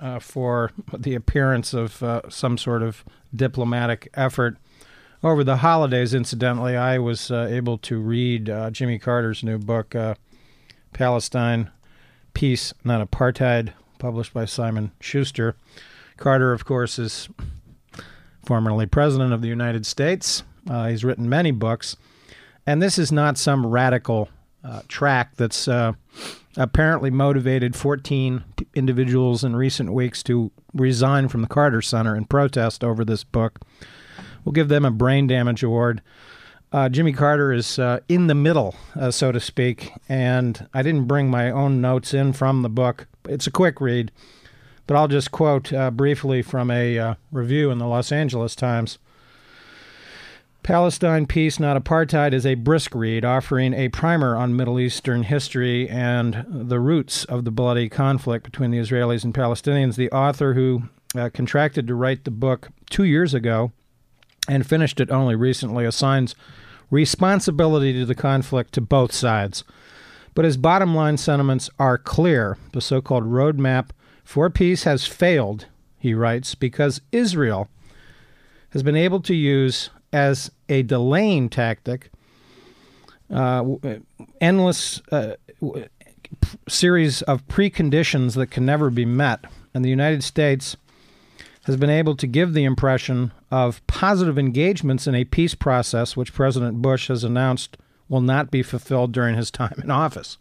uh, 0.00 0.20
for 0.20 0.70
the 0.96 1.14
appearance 1.14 1.74
of 1.74 2.02
uh, 2.02 2.22
some 2.30 2.56
sort 2.56 2.82
of 2.82 3.04
diplomatic 3.34 4.08
effort. 4.14 4.56
Over 5.24 5.44
the 5.44 5.56
holidays, 5.56 6.14
incidentally, 6.14 6.76
I 6.76 6.98
was 6.98 7.30
able 7.30 7.78
to 7.78 8.00
read 8.00 8.50
Jimmy 8.72 8.98
Carter's 8.98 9.44
new 9.44 9.58
book, 9.58 9.94
Palestine 10.92 11.70
Peace, 12.34 12.74
Not 12.82 13.08
Apartheid, 13.08 13.72
published 14.02 14.34
by 14.34 14.44
Simon 14.44 14.90
Schuster. 14.98 15.54
Carter, 16.16 16.52
of 16.52 16.64
course, 16.64 16.98
is 16.98 17.28
formerly 18.44 18.84
president 18.84 19.32
of 19.32 19.42
the 19.42 19.48
United 19.48 19.86
States. 19.86 20.42
Uh, 20.68 20.88
he's 20.88 21.04
written 21.04 21.28
many 21.28 21.52
books, 21.52 21.96
and 22.66 22.82
this 22.82 22.98
is 22.98 23.12
not 23.12 23.38
some 23.38 23.64
radical 23.64 24.28
uh, 24.64 24.82
track 24.88 25.36
that's 25.36 25.68
uh, 25.68 25.92
apparently 26.56 27.10
motivated 27.10 27.76
14 27.76 28.42
individuals 28.74 29.44
in 29.44 29.54
recent 29.54 29.92
weeks 29.92 30.24
to 30.24 30.50
resign 30.74 31.28
from 31.28 31.42
the 31.42 31.46
Carter 31.46 31.80
Center 31.80 32.16
in 32.16 32.24
protest 32.24 32.82
over 32.82 33.04
this 33.04 33.22
book. 33.22 33.60
We'll 34.44 34.52
give 34.52 34.68
them 34.68 34.84
a 34.84 34.90
brain 34.90 35.28
damage 35.28 35.62
award. 35.62 36.02
Uh, 36.72 36.88
Jimmy 36.88 37.12
Carter 37.12 37.52
is 37.52 37.78
uh, 37.78 38.00
in 38.08 38.26
the 38.26 38.34
middle, 38.34 38.74
uh, 38.98 39.12
so 39.12 39.30
to 39.30 39.38
speak, 39.38 39.92
and 40.08 40.68
I 40.74 40.82
didn't 40.82 41.04
bring 41.04 41.30
my 41.30 41.52
own 41.52 41.80
notes 41.80 42.12
in 42.12 42.32
from 42.32 42.62
the 42.62 42.68
book. 42.68 43.06
It's 43.28 43.46
a 43.46 43.50
quick 43.50 43.80
read, 43.80 44.10
but 44.86 44.96
I'll 44.96 45.08
just 45.08 45.30
quote 45.30 45.72
uh, 45.72 45.90
briefly 45.90 46.42
from 46.42 46.70
a 46.70 46.98
uh, 46.98 47.14
review 47.30 47.70
in 47.70 47.78
the 47.78 47.86
Los 47.86 48.12
Angeles 48.12 48.54
Times. 48.56 48.98
Palestine 50.62 51.26
Peace, 51.26 51.58
Not 51.58 51.82
Apartheid 51.82 52.32
is 52.32 52.46
a 52.46 52.54
brisk 52.54 52.94
read 52.94 53.24
offering 53.24 53.74
a 53.74 53.88
primer 53.88 54.36
on 54.36 54.54
Middle 54.54 54.78
Eastern 54.78 55.24
history 55.24 55.88
and 55.88 56.44
the 56.48 56.78
roots 56.78 57.24
of 57.24 57.44
the 57.44 57.50
bloody 57.50 57.88
conflict 57.88 58.44
between 58.44 58.70
the 58.70 58.78
Israelis 58.78 59.24
and 59.24 59.34
Palestinians. 59.34 59.96
The 59.96 60.10
author, 60.12 60.54
who 60.54 60.84
uh, 61.16 61.30
contracted 61.34 61.88
to 61.88 61.96
write 61.96 62.24
the 62.24 62.30
book 62.30 62.68
two 62.90 63.02
years 63.02 63.34
ago 63.34 63.72
and 64.48 64.64
finished 64.64 65.00
it 65.00 65.10
only 65.10 65.34
recently, 65.34 65.84
assigns 65.84 66.36
responsibility 66.90 67.92
to 67.94 68.06
the 68.06 68.14
conflict 68.14 68.72
to 68.74 68.80
both 68.80 69.12
sides. 69.12 69.64
But 70.34 70.44
his 70.44 70.56
bottom 70.56 70.94
line 70.94 71.18
sentiments 71.18 71.68
are 71.78 71.98
clear. 71.98 72.56
The 72.72 72.80
so 72.80 73.00
called 73.00 73.24
roadmap 73.24 73.90
for 74.24 74.48
peace 74.50 74.84
has 74.84 75.06
failed, 75.06 75.66
he 75.98 76.14
writes, 76.14 76.54
because 76.54 77.00
Israel 77.10 77.68
has 78.70 78.82
been 78.82 78.96
able 78.96 79.20
to 79.20 79.34
use 79.34 79.90
as 80.12 80.50
a 80.68 80.82
delaying 80.82 81.48
tactic 81.48 82.10
uh, 83.30 83.64
endless 84.40 85.02
uh, 85.10 85.36
series 86.68 87.22
of 87.22 87.46
preconditions 87.48 88.34
that 88.34 88.50
can 88.50 88.64
never 88.64 88.90
be 88.90 89.04
met. 89.04 89.44
And 89.74 89.84
the 89.84 89.90
United 89.90 90.22
States 90.22 90.76
has 91.64 91.76
been 91.76 91.90
able 91.90 92.16
to 92.16 92.26
give 92.26 92.52
the 92.52 92.64
impression 92.64 93.32
of 93.50 93.86
positive 93.86 94.38
engagements 94.38 95.06
in 95.06 95.14
a 95.14 95.24
peace 95.24 95.54
process, 95.54 96.16
which 96.16 96.34
President 96.34 96.82
Bush 96.82 97.08
has 97.08 97.24
announced 97.24 97.76
will 98.12 98.20
not 98.20 98.50
be 98.50 98.62
fulfilled 98.62 99.10
during 99.10 99.34
his 99.34 99.50
time 99.50 99.74
in 99.82 99.90
office, 99.90 100.36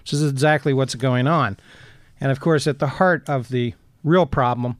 which 0.00 0.12
is 0.12 0.28
exactly 0.28 0.74
what's 0.74 0.96
going 0.96 1.28
on. 1.28 1.56
And 2.20 2.32
of 2.32 2.40
course, 2.40 2.66
at 2.66 2.80
the 2.80 2.88
heart 2.88 3.22
of 3.30 3.50
the 3.50 3.74
real 4.02 4.26
problem 4.26 4.78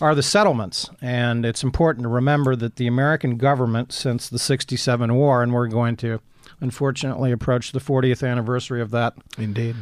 are 0.00 0.14
the 0.14 0.22
settlements. 0.22 0.88
And 1.00 1.44
it's 1.44 1.64
important 1.64 2.04
to 2.04 2.08
remember 2.08 2.54
that 2.54 2.76
the 2.76 2.86
American 2.86 3.36
government, 3.36 3.92
since 3.92 4.28
the 4.28 4.38
67 4.38 5.12
war, 5.12 5.42
and 5.42 5.52
we're 5.52 5.66
going 5.66 5.96
to 5.96 6.20
unfortunately 6.60 7.32
approach 7.32 7.72
the 7.72 7.80
40th 7.80 8.26
anniversary 8.26 8.80
of 8.80 8.92
that 8.92 9.14
Indeed. 9.36 9.74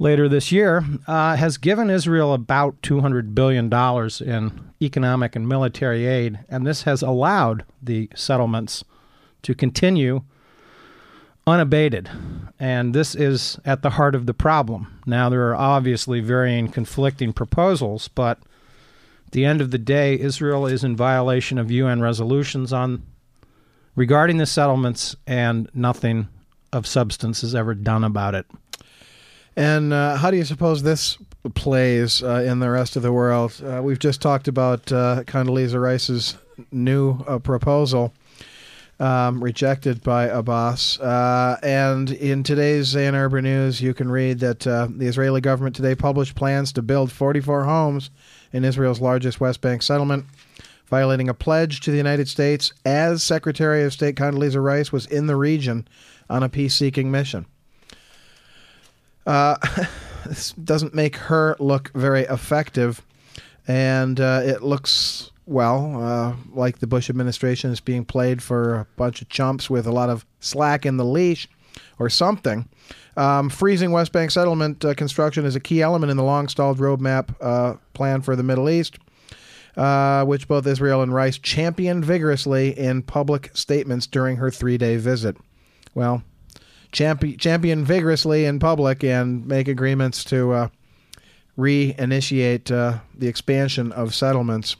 later 0.00 0.28
this 0.28 0.50
year, 0.50 0.84
uh, 1.06 1.36
has 1.36 1.56
given 1.56 1.88
Israel 1.88 2.34
about 2.34 2.82
$200 2.82 3.32
billion 3.32 3.72
in 4.28 4.70
economic 4.82 5.36
and 5.36 5.48
military 5.48 6.04
aid, 6.04 6.40
and 6.48 6.66
this 6.66 6.82
has 6.82 7.00
allowed 7.00 7.64
the 7.80 8.10
settlements 8.12 8.82
to 9.42 9.54
continue 9.54 10.24
unabated. 11.46 12.10
And 12.58 12.94
this 12.94 13.14
is 13.14 13.58
at 13.64 13.82
the 13.82 13.90
heart 13.90 14.14
of 14.14 14.26
the 14.26 14.34
problem. 14.34 15.00
Now, 15.06 15.28
there 15.28 15.48
are 15.50 15.56
obviously 15.56 16.20
varying 16.20 16.68
conflicting 16.68 17.32
proposals, 17.32 18.08
but 18.08 18.38
at 19.26 19.32
the 19.32 19.44
end 19.44 19.60
of 19.60 19.70
the 19.70 19.78
day, 19.78 20.18
Israel 20.18 20.66
is 20.66 20.84
in 20.84 20.94
violation 20.96 21.58
of 21.58 21.70
UN 21.70 22.00
resolutions 22.00 22.72
on 22.72 23.02
regarding 23.96 24.36
the 24.36 24.46
settlements, 24.46 25.16
and 25.26 25.68
nothing 25.74 26.28
of 26.72 26.86
substance 26.86 27.42
is 27.42 27.54
ever 27.54 27.74
done 27.74 28.04
about 28.04 28.34
it. 28.34 28.46
And 29.56 29.92
uh, 29.92 30.16
how 30.16 30.30
do 30.30 30.36
you 30.36 30.44
suppose 30.44 30.82
this 30.82 31.18
plays 31.54 32.22
uh, 32.22 32.44
in 32.46 32.60
the 32.60 32.70
rest 32.70 32.96
of 32.96 33.02
the 33.02 33.12
world? 33.12 33.60
Uh, 33.62 33.82
we've 33.82 33.98
just 33.98 34.22
talked 34.22 34.48
about 34.48 34.90
uh, 34.92 35.24
Condoleezza 35.26 35.80
Rice's 35.80 36.36
new 36.70 37.18
uh, 37.26 37.38
proposal 37.38 38.14
um, 39.00 39.42
rejected 39.42 40.02
by 40.02 40.24
Abbas. 40.26 41.00
Uh, 41.00 41.58
and 41.62 42.10
in 42.10 42.42
today's 42.42 42.94
Ann 42.94 43.14
Arbor 43.14 43.42
News, 43.42 43.80
you 43.80 43.94
can 43.94 44.10
read 44.10 44.40
that 44.40 44.66
uh, 44.66 44.88
the 44.90 45.06
Israeli 45.06 45.40
government 45.40 45.74
today 45.74 45.94
published 45.94 46.34
plans 46.34 46.72
to 46.74 46.82
build 46.82 47.10
44 47.10 47.64
homes 47.64 48.10
in 48.52 48.64
Israel's 48.64 49.00
largest 49.00 49.40
West 49.40 49.60
Bank 49.60 49.82
settlement, 49.82 50.26
violating 50.86 51.28
a 51.28 51.34
pledge 51.34 51.80
to 51.80 51.90
the 51.90 51.96
United 51.96 52.28
States 52.28 52.72
as 52.84 53.22
Secretary 53.22 53.82
of 53.82 53.92
State 53.92 54.14
Condoleezza 54.14 54.62
Rice 54.62 54.92
was 54.92 55.06
in 55.06 55.26
the 55.26 55.36
region 55.36 55.88
on 56.30 56.42
a 56.42 56.48
peace 56.48 56.76
seeking 56.76 57.10
mission. 57.10 57.46
Uh, 59.26 59.56
this 60.26 60.52
doesn't 60.52 60.94
make 60.94 61.16
her 61.16 61.56
look 61.58 61.90
very 61.94 62.22
effective, 62.22 63.02
and 63.66 64.20
uh, 64.20 64.42
it 64.44 64.62
looks 64.62 65.31
well 65.46 66.02
uh, 66.02 66.34
like 66.52 66.78
the 66.78 66.86
Bush 66.86 67.10
administration 67.10 67.70
is 67.70 67.80
being 67.80 68.04
played 68.04 68.42
for 68.42 68.74
a 68.74 68.86
bunch 68.96 69.22
of 69.22 69.28
chumps 69.28 69.68
with 69.68 69.86
a 69.86 69.92
lot 69.92 70.10
of 70.10 70.24
slack 70.40 70.86
in 70.86 70.96
the 70.96 71.04
leash, 71.04 71.48
or 71.98 72.08
something. 72.08 72.68
Um, 73.16 73.50
freezing 73.50 73.92
West 73.92 74.12
Bank 74.12 74.30
settlement 74.30 74.84
uh, 74.84 74.94
construction 74.94 75.44
is 75.44 75.56
a 75.56 75.60
key 75.60 75.82
element 75.82 76.10
in 76.10 76.16
the 76.16 76.24
long-stalled 76.24 76.78
roadmap 76.78 77.34
uh, 77.40 77.76
plan 77.92 78.22
for 78.22 78.36
the 78.36 78.42
Middle 78.42 78.68
East. 78.68 78.98
Uh, 79.74 80.22
which 80.26 80.46
both 80.48 80.66
Israel 80.66 81.00
and 81.00 81.14
Rice 81.14 81.38
championed 81.38 82.04
vigorously 82.04 82.78
in 82.78 83.00
public 83.00 83.50
statements 83.54 84.06
during 84.06 84.36
her 84.36 84.50
three 84.50 84.76
day 84.76 84.98
visit. 84.98 85.34
Well, 85.94 86.22
champion, 86.90 87.38
champion 87.38 87.82
vigorously 87.82 88.44
in 88.44 88.58
public 88.58 89.02
and 89.02 89.46
make 89.46 89.68
agreements 89.68 90.24
to 90.24 90.52
uh, 90.52 90.68
reinitiate 91.56 92.70
uh, 92.70 92.98
the 93.16 93.28
expansion 93.28 93.92
of 93.92 94.14
settlements 94.14 94.76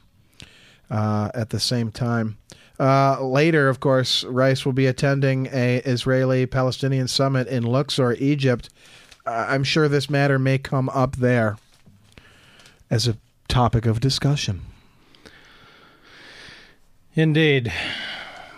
uh, 0.93 1.31
at 1.35 1.51
the 1.51 1.59
same 1.59 1.91
time. 1.91 2.37
Uh, 2.79 3.25
later, 3.25 3.69
of 3.69 3.81
course, 3.81 4.25
Rice 4.25 4.67
will 4.67 4.73
be 4.73 4.87
attending 4.87 5.49
a 5.53 5.79
Israeli-Palestinian 5.79 7.09
summit 7.09 7.49
in 7.49 7.63
Luxor, 7.63 8.13
Egypt. 8.15 8.69
Uh, 9.25 9.47
I'm 9.49 9.65
sure 9.65 9.89
this 9.89 10.11
matter 10.11 10.39
may 10.39 10.59
come 10.59 10.89
up 10.91 11.17
there 11.17 11.57
as 12.91 13.09
a 13.09 13.17
topic 13.49 13.87
of 13.87 14.01
discussion. 14.01 14.63
Indeed, 17.15 17.73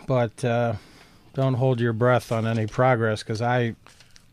but 0.06 0.44
uh, 0.44 0.74
don't 1.34 1.54
hold 1.54 1.80
your 1.80 1.92
breath 1.92 2.32
on 2.32 2.46
any 2.46 2.66
progress 2.66 3.22
because 3.22 3.42
I, 3.42 3.74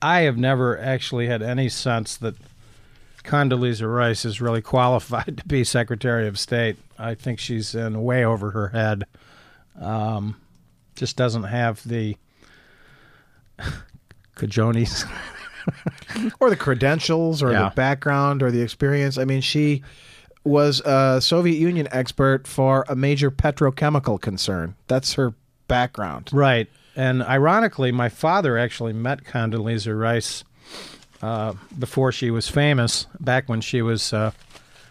I 0.01 0.21
have 0.21 0.37
never 0.37 0.79
actually 0.79 1.27
had 1.27 1.41
any 1.41 1.69
sense 1.69 2.17
that 2.17 2.35
Condoleezza 3.23 3.93
Rice 3.93 4.25
is 4.25 4.41
really 4.41 4.61
qualified 4.63 5.37
to 5.37 5.45
be 5.45 5.63
Secretary 5.63 6.27
of 6.27 6.39
State. 6.39 6.77
I 7.01 7.15
think 7.15 7.39
she's 7.39 7.73
in 7.75 8.01
way 8.03 8.23
over 8.23 8.51
her 8.51 8.67
head. 8.69 9.03
Um, 9.79 10.35
just 10.95 11.17
doesn't 11.17 11.43
have 11.43 11.81
the 11.87 12.15
cajones. 14.35 15.09
or 16.39 16.49
the 16.49 16.55
credentials 16.55 17.43
or 17.43 17.51
Yeah. 17.51 17.69
the 17.69 17.75
background 17.75 18.41
or 18.41 18.51
the 18.51 18.61
experience. 18.61 19.17
I 19.17 19.25
mean, 19.25 19.41
she 19.41 19.83
was 20.43 20.81
a 20.81 21.19
Soviet 21.21 21.57
Union 21.59 21.87
expert 21.91 22.47
for 22.47 22.83
a 22.89 22.95
major 22.95 23.29
petrochemical 23.29 24.19
concern. 24.19 24.75
That's 24.87 25.13
her 25.13 25.33
background. 25.67 26.29
Right. 26.33 26.67
And 26.95 27.21
ironically, 27.23 27.91
my 27.91 28.09
father 28.09 28.57
actually 28.57 28.93
met 28.93 29.23
Condoleezza 29.23 29.97
Rice 29.97 30.43
uh, 31.21 31.53
before 31.77 32.11
she 32.11 32.31
was 32.31 32.47
famous, 32.49 33.05
back 33.19 33.47
when 33.47 33.61
she 33.61 33.81
was 33.83 34.11
uh, 34.11 34.31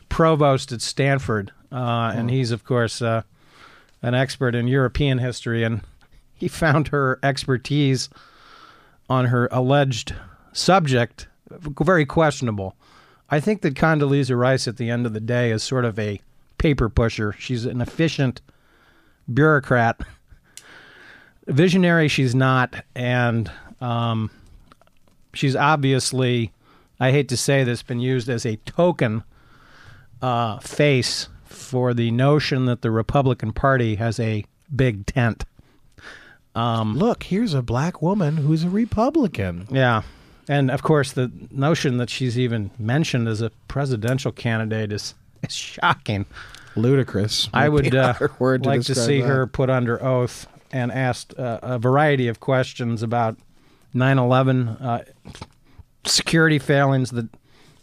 provost 0.08 0.70
at 0.72 0.80
Stanford. 0.80 1.50
Uh, 1.72 2.12
and 2.14 2.30
he's, 2.30 2.50
of 2.50 2.64
course, 2.64 3.00
uh, 3.00 3.22
an 4.02 4.14
expert 4.14 4.54
in 4.54 4.68
European 4.68 5.18
history. 5.18 5.62
And 5.62 5.82
he 6.34 6.48
found 6.48 6.88
her 6.88 7.18
expertise 7.22 8.08
on 9.08 9.26
her 9.26 9.48
alleged 9.50 10.14
subject 10.52 11.26
very 11.50 12.06
questionable. 12.06 12.76
I 13.28 13.40
think 13.40 13.62
that 13.62 13.74
Condoleezza 13.74 14.38
Rice, 14.38 14.68
at 14.68 14.76
the 14.76 14.90
end 14.90 15.06
of 15.06 15.12
the 15.12 15.20
day, 15.20 15.50
is 15.50 15.62
sort 15.62 15.84
of 15.84 15.98
a 15.98 16.20
paper 16.58 16.88
pusher. 16.88 17.34
She's 17.38 17.64
an 17.64 17.80
efficient 17.80 18.40
bureaucrat 19.32 20.00
visionary 21.46 22.08
she's 22.08 22.34
not 22.34 22.84
and 22.94 23.50
um, 23.80 24.30
she's 25.34 25.56
obviously 25.56 26.52
i 26.98 27.10
hate 27.10 27.28
to 27.28 27.36
say 27.36 27.64
this 27.64 27.82
been 27.82 28.00
used 28.00 28.28
as 28.28 28.44
a 28.44 28.56
token 28.56 29.22
uh, 30.22 30.58
face 30.58 31.28
for 31.52 31.92
the 31.94 32.10
notion 32.10 32.64
that 32.66 32.82
the 32.82 32.90
republican 32.90 33.52
party 33.52 33.96
has 33.96 34.18
a 34.20 34.44
big 34.74 35.06
tent 35.06 35.44
Look, 36.54 37.22
here's 37.24 37.54
a 37.54 37.62
black 37.62 38.02
woman 38.02 38.36
who's 38.38 38.64
a 38.64 38.70
Republican. 38.70 39.66
yeah 39.70 40.02
and 40.48 40.70
of 40.70 40.82
course 40.82 41.12
the 41.12 41.30
notion 41.50 41.96
that 41.98 42.10
she's 42.10 42.38
even 42.38 42.70
mentioned 42.78 43.28
as 43.28 43.40
a 43.40 43.50
presidential 43.68 44.32
candidate 44.32 44.92
is, 44.92 45.14
is 45.42 45.54
shocking 45.54 46.26
Ludicrous. 46.76 47.48
I 47.52 47.68
would 47.68 47.94
uh, 47.94 48.14
word 48.38 48.64
like 48.64 48.82
to 48.82 48.86
describe 48.88 49.06
see 49.06 49.20
that. 49.20 49.26
her 49.28 49.46
put 49.46 49.70
under 49.70 50.02
oath 50.02 50.46
and 50.72 50.92
asked 50.92 51.36
uh, 51.38 51.58
a 51.62 51.78
variety 51.78 52.28
of 52.28 52.38
questions 52.40 53.02
about 53.02 53.36
9/11 53.94 54.80
uh, 54.80 55.00
security 56.04 56.58
failings 56.58 57.10
that 57.10 57.28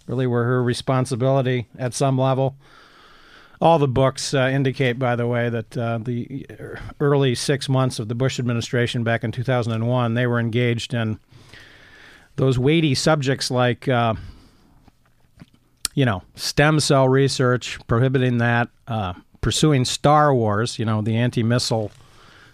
really 0.08 0.26
were 0.28 0.46
her 0.46 0.64
responsibility 0.64 1.68
at 1.78 1.94
some 1.94 2.18
level. 2.18 2.56
All 3.60 3.80
the 3.80 3.88
books 3.88 4.34
uh, 4.34 4.50
indicate, 4.54 5.00
by 5.00 5.16
the 5.16 5.26
way, 5.26 5.50
that 5.50 5.78
uh, 5.78 5.98
the 5.98 6.46
early 7.00 7.34
six 7.34 7.68
months 7.68 7.98
of 8.00 8.08
the 8.08 8.16
Bush 8.16 8.40
administration 8.40 9.04
back 9.04 9.24
in 9.24 9.32
2001, 9.32 10.14
they 10.14 10.28
were 10.28 10.40
engaged 10.40 10.94
in 10.94 11.20
those 12.36 12.60
weighty 12.60 12.94
subjects 12.94 13.50
like 13.50 13.88
uh, 13.88 14.14
you 15.96 16.06
know, 16.06 16.22
stem 16.36 16.80
cell 16.80 17.10
research, 17.10 17.80
prohibiting 17.88 18.38
that, 18.38 18.70
uh, 18.88 19.14
pursuing 19.42 19.84
Star 19.84 20.34
Wars, 20.34 20.78
you 20.78 20.86
know, 20.86 21.02
the 21.02 21.16
anti 21.16 21.42
missile 21.42 21.92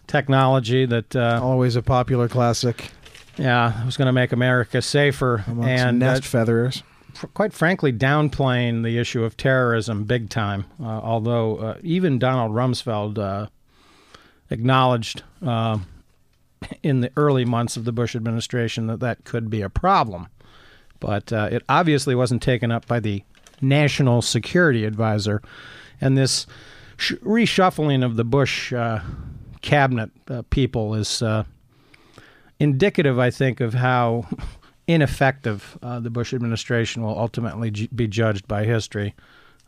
technology 0.07 0.85
that, 0.85 1.13
uh, 1.13 1.41
Always 1.43 1.75
a 1.75 1.81
popular 1.81 2.29
classic 2.29 2.91
yeah, 3.37 3.81
it 3.81 3.85
was 3.85 3.97
going 3.97 4.05
to 4.05 4.13
make 4.13 4.31
America 4.31 4.81
safer. 4.81 5.43
amongst 5.47 5.69
and 5.69 6.03
uh, 6.03 6.07
nest 6.07 6.25
featherers. 6.25 6.83
Quite 7.33 7.53
frankly, 7.53 7.91
downplaying 7.91 8.83
the 8.83 8.97
issue 8.97 9.23
of 9.23 9.37
terrorism 9.37 10.03
big 10.03 10.29
time. 10.29 10.65
Uh, 10.81 10.85
although 10.85 11.57
uh, 11.57 11.77
even 11.81 12.19
Donald 12.19 12.51
Rumsfeld 12.51 13.17
uh, 13.17 13.47
acknowledged 14.49 15.23
uh, 15.45 15.79
in 16.81 17.01
the 17.01 17.11
early 17.15 17.45
months 17.45 17.77
of 17.77 17.85
the 17.85 17.91
Bush 17.91 18.15
administration 18.15 18.87
that 18.87 18.99
that 18.99 19.23
could 19.23 19.49
be 19.49 19.61
a 19.61 19.69
problem. 19.69 20.27
But 20.99 21.33
uh, 21.33 21.49
it 21.51 21.63
obviously 21.67 22.15
wasn't 22.15 22.41
taken 22.41 22.71
up 22.71 22.87
by 22.87 22.99
the 22.99 23.23
National 23.61 24.21
Security 24.21 24.85
Advisor. 24.85 25.41
And 25.99 26.17
this 26.17 26.47
sh- 26.97 27.13
reshuffling 27.23 28.05
of 28.05 28.15
the 28.15 28.23
Bush 28.23 28.73
cabinet 29.61 30.11
people 30.49 30.93
is 30.95 31.21
indicative, 32.59 33.19
I 33.19 33.29
think, 33.29 33.59
of 33.59 33.73
how 33.73 34.27
ineffective 34.87 35.77
uh, 35.81 35.99
the 35.99 36.09
Bush 36.09 36.33
administration 36.33 37.03
will 37.03 37.17
ultimately 37.17 37.71
ju- 37.71 37.87
be 37.89 38.07
judged 38.07 38.47
by 38.47 38.65
history. 38.65 39.15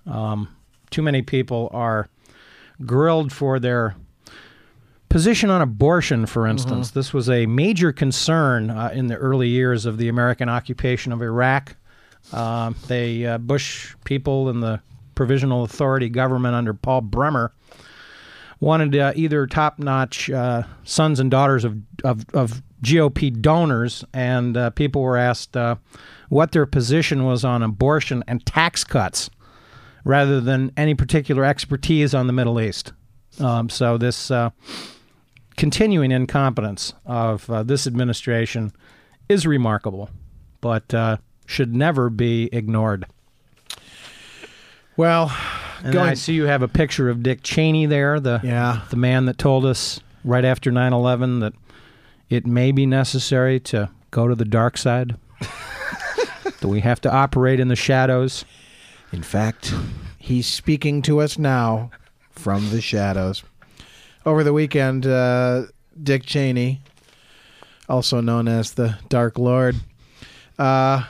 Um, 0.06 0.50
too 0.90 1.02
many 1.02 1.22
people 1.22 1.70
are 1.74 2.08
grilled 2.86 3.32
for 3.32 3.60
their 3.60 3.96
position 5.10 5.50
on 5.50 5.62
abortion, 5.62 6.26
for 6.26 6.46
instance. 6.46 6.92
This 6.92 7.14
was 7.14 7.30
a 7.30 7.46
major 7.46 7.94
concern 7.94 8.70
uh, 8.70 8.92
in 8.94 9.08
the 9.08 9.16
early 9.16 9.48
years 9.48 9.86
of 9.86 9.98
the 9.98 10.10
American 10.10 10.50
occupation 10.50 11.12
of 11.12 11.22
Iraq. 11.22 11.76
Uh, 12.34 12.74
they 12.88 13.26
uh, 13.26 13.38
Bush 13.38 13.96
people 14.04 14.50
in 14.50 14.60
the 14.60 14.82
Provisional 15.14 15.64
Authority 15.64 16.10
government 16.10 16.56
under 16.56 16.74
Paul 16.74 17.02
Bremer 17.02 17.54
wanted 18.60 18.96
uh, 18.96 19.14
either 19.16 19.48
top-notch 19.48 20.30
uh, 20.30 20.64
sons 20.84 21.20
and 21.20 21.30
daughters 21.32 21.64
of, 21.64 21.78
of, 22.04 22.26
of 22.34 22.62
GOP 22.86 23.42
donors, 23.42 24.06
and 24.14 24.56
uh, 24.56 24.70
people 24.70 25.02
were 25.02 25.18
asked 25.18 25.58
uh, 25.58 25.76
what 26.30 26.52
their 26.52 26.66
position 26.66 27.24
was 27.24 27.44
on 27.44 27.64
abortion 27.64 28.24
and 28.28 28.46
tax 28.46 28.84
cuts, 28.84 29.30
rather 30.04 30.40
than 30.40 30.72
any 30.78 30.94
particular 30.94 31.44
expertise 31.44 32.14
on 32.14 32.28
the 32.28 32.34
Middle 32.34 32.62
East. 32.62 32.94
Um, 33.40 33.70
so 33.70 33.98
this 33.98 34.30
uh, 34.30 34.52
continuing 35.58 36.12
incompetence 36.12 36.94
of 37.06 37.50
uh, 37.50 37.64
this 37.64 37.88
administration 37.88 38.72
is 39.28 39.48
remarkable, 39.48 40.10
but 40.62 40.94
uh, 40.94 41.18
should 41.46 41.76
never 41.76 42.10
be 42.10 42.50
ignored. 42.54 43.06
Well, 44.96 45.36
And 45.84 45.98
I 45.98 46.14
see 46.14 46.34
you 46.34 46.46
have 46.46 46.62
a 46.62 46.68
picture 46.68 47.10
of 47.10 47.22
Dick 47.24 47.42
Cheney 47.44 47.86
there, 47.86 48.20
the 48.20 48.40
yeah. 48.44 48.82
the 48.90 48.96
man 48.96 49.26
that 49.26 49.38
told 49.38 49.66
us 49.66 50.00
right 50.24 50.46
after 50.46 50.72
9/11 50.72 51.42
that 51.42 51.54
it 52.30 52.46
may 52.46 52.72
be 52.72 52.86
necessary 52.86 53.60
to 53.62 53.90
go 54.12 54.28
to 54.28 54.36
the 54.36 54.46
dark 54.46 54.78
side. 54.78 55.16
Do 56.62 56.68
we 56.68 56.80
have 56.82 57.02
to 57.02 57.14
operate 57.14 57.60
in 57.60 57.68
the 57.68 57.76
shadows. 57.76 58.46
In 59.12 59.24
fact, 59.24 59.74
he's 60.18 60.48
speaking 60.48 61.02
to 61.04 61.22
us 61.22 61.38
now 61.38 61.92
from 62.32 62.70
the 62.70 62.82
shadows. 62.82 63.44
Over 64.26 64.44
the 64.44 64.54
weekend, 64.54 65.06
uh, 65.06 65.64
Dick 66.02 66.26
Cheney, 66.26 66.82
also 67.88 68.22
known 68.22 68.48
as 68.48 68.74
the 68.74 68.98
Dark 69.10 69.38
Lord, 69.38 69.76
uh, 70.58 71.04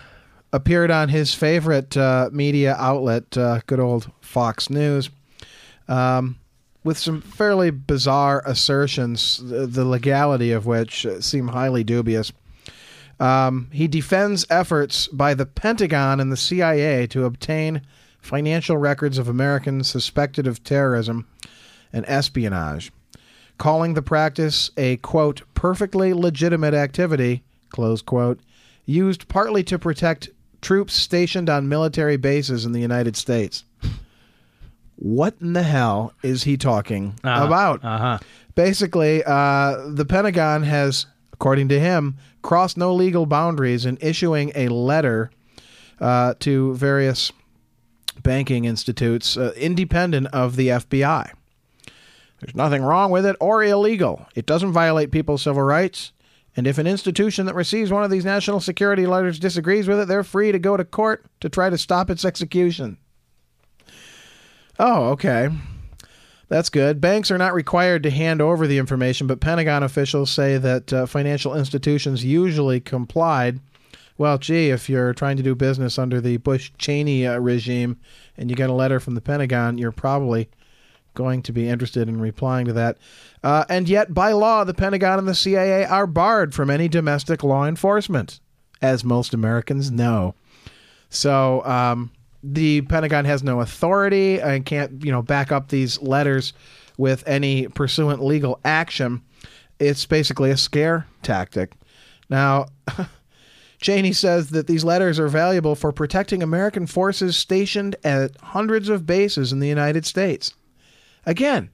appeared 0.51 0.91
on 0.91 1.09
his 1.09 1.33
favorite 1.33 1.95
uh, 1.95 2.29
media 2.31 2.75
outlet, 2.77 3.37
uh, 3.37 3.61
good 3.67 3.79
old 3.79 4.11
Fox 4.21 4.69
News, 4.69 5.09
um, 5.87 6.37
with 6.85 6.99
some 6.99 7.19
fairly 7.19 7.71
bizarre 7.71 8.43
assertions, 8.45 9.41
the, 9.43 9.83
legality 9.83 10.51
of 10.51 10.67
which 10.67 11.05
seem 11.19 11.47
highly 11.47 11.83
dubious. 11.83 12.31
Um, 13.19 13.69
he 13.73 13.87
defends 13.87 14.45
efforts 14.51 15.07
by 15.07 15.33
the 15.33 15.47
Pentagon 15.47 16.19
and 16.19 16.31
the 16.31 16.37
CIA 16.37 17.07
to 17.07 17.25
obtain 17.25 17.81
financial 18.21 18.77
records 18.77 19.17
of 19.17 19.27
Americans 19.27 19.87
suspected 19.87 20.45
of 20.45 20.63
terrorism 20.63 21.27
and 21.91 22.05
espionage, 22.07 22.91
calling 23.57 23.95
the 23.95 24.03
practice 24.03 24.69
a 24.77 24.97
quote 24.97 25.41
perfectly 25.55 26.13
legitimate 26.13 26.75
activity 26.75 27.43
close 27.69 28.03
quote 28.03 28.39
used 28.85 29.27
partly 29.27 29.63
to 29.63 29.79
protect 29.79 30.29
troops 30.61 30.93
stationed 30.93 31.49
on 31.49 31.67
military 31.67 32.17
bases 32.17 32.63
in 32.63 32.73
the 32.73 32.79
United 32.79 33.17
States. 33.17 33.63
What 34.97 35.35
in 35.41 35.53
the 35.53 35.63
hell 35.63 36.13
is 36.23 36.43
he 36.43 36.57
talking 36.57 37.19
about? 37.23 37.83
Uh 37.83 37.97
huh. 37.97 38.19
Basically, 38.55 39.23
uh, 39.25 39.89
the 39.89 40.05
Pentagon 40.05 40.63
has 40.63 41.07
according 41.35 41.67
to 41.67 41.77
him, 41.77 42.15
crossed 42.41 42.77
no 42.77 42.93
legal 42.93 43.25
boundaries 43.25 43.85
in 43.85 43.97
issuing 43.99 44.53
a 44.55 44.69
letter 44.69 45.29
uh, 45.99 46.33
to 46.39 46.73
various 46.75 47.29
banking 48.23 48.63
institutes 48.63 49.35
uh, 49.35 49.51
independent 49.57 50.27
of 50.27 50.55
the 50.55 50.69
FBI. 50.69 51.29
There's 52.39 52.55
nothing 52.55 52.83
wrong 52.83 53.11
with 53.11 53.25
it 53.25 53.35
or 53.41 53.61
illegal. 53.65 54.27
It 54.33 54.45
doesn't 54.45 54.71
violate 54.71 55.11
people's 55.11 55.41
civil 55.41 55.61
rights. 55.61 56.13
And 56.55 56.67
if 56.67 56.77
an 56.77 56.87
institution 56.87 57.45
that 57.47 57.55
receives 57.55 57.91
one 57.91 58.05
of 58.05 58.11
these 58.11 58.23
national 58.23 58.61
security 58.61 59.05
letters 59.05 59.37
disagrees 59.37 59.89
with 59.89 59.99
it, 59.99 60.07
they're 60.07 60.23
free 60.23 60.53
to 60.53 60.59
go 60.59 60.77
to 60.77 60.85
court 60.85 61.25
to 61.41 61.49
try 61.49 61.69
to 61.69 61.77
stop 61.77 62.09
its 62.09 62.23
execution. 62.23 62.97
Oh, 64.77 65.09
okay. 65.11 65.49
That's 66.47 66.69
good. 66.69 67.01
Banks 67.01 67.31
are 67.31 67.37
not 67.37 67.53
required 67.53 68.03
to 68.03 68.11
hand 68.11 68.41
over 68.41 68.67
the 68.67 68.77
information, 68.77 69.25
but 69.25 69.39
Pentagon 69.39 69.83
officials 69.83 70.29
say 70.29 70.57
that 70.57 70.93
uh, 70.93 71.05
financial 71.05 71.55
institutions 71.55 72.23
usually 72.23 72.79
complied. 72.79 73.59
Well, 74.17 74.37
gee, 74.37 74.69
if 74.69 74.87
you're 74.87 75.13
trying 75.13 75.37
to 75.37 75.43
do 75.43 75.55
business 75.55 75.97
under 75.97 76.21
the 76.21 76.37
Bush 76.37 76.71
Cheney 76.77 77.25
uh, 77.25 77.39
regime 77.39 77.99
and 78.37 78.49
you 78.49 78.55
get 78.55 78.69
a 78.69 78.73
letter 78.73 78.99
from 78.99 79.15
the 79.15 79.21
Pentagon, 79.21 79.77
you're 79.77 79.91
probably 79.91 80.49
going 81.15 81.41
to 81.41 81.51
be 81.51 81.67
interested 81.67 82.07
in 82.07 82.19
replying 82.19 82.65
to 82.67 82.73
that. 82.73 82.97
Uh, 83.43 83.65
and 83.69 83.89
yet, 83.89 84.13
by 84.13 84.31
law, 84.31 84.63
the 84.63 84.73
Pentagon 84.73 85.17
and 85.17 85.27
the 85.27 85.33
CIA 85.33 85.85
are 85.85 86.07
barred 86.07 86.53
from 86.53 86.69
any 86.69 86.87
domestic 86.87 87.43
law 87.43 87.65
enforcement, 87.65 88.39
as 88.81 89.03
most 89.03 89.33
Americans 89.33 89.89
know. 89.89 90.35
So, 91.09 91.65
um, 91.65 92.11
the 92.53 92.81
Pentagon 92.81 93.25
has 93.25 93.43
no 93.43 93.61
authority 93.61 94.39
and 94.39 94.65
can't, 94.65 95.03
you 95.03 95.11
know, 95.11 95.21
back 95.21 95.51
up 95.51 95.69
these 95.69 95.99
letters 96.01 96.53
with 96.97 97.27
any 97.27 97.67
pursuant 97.67 98.23
legal 98.23 98.59
action. 98.63 99.21
It's 99.79 100.05
basically 100.05 100.51
a 100.51 100.57
scare 100.57 101.07
tactic. 101.23 101.73
Now, 102.29 102.67
Cheney 103.81 104.13
says 104.13 104.51
that 104.51 104.67
these 104.67 104.83
letters 104.83 105.19
are 105.19 105.27
valuable 105.27 105.75
for 105.75 105.91
protecting 105.91 106.41
American 106.41 106.87
forces 106.87 107.35
stationed 107.35 107.95
at 108.03 108.37
hundreds 108.37 108.89
of 108.89 109.05
bases 109.05 109.51
in 109.51 109.59
the 109.59 109.67
United 109.67 110.05
States. 110.05 110.53
Again, 111.25 111.71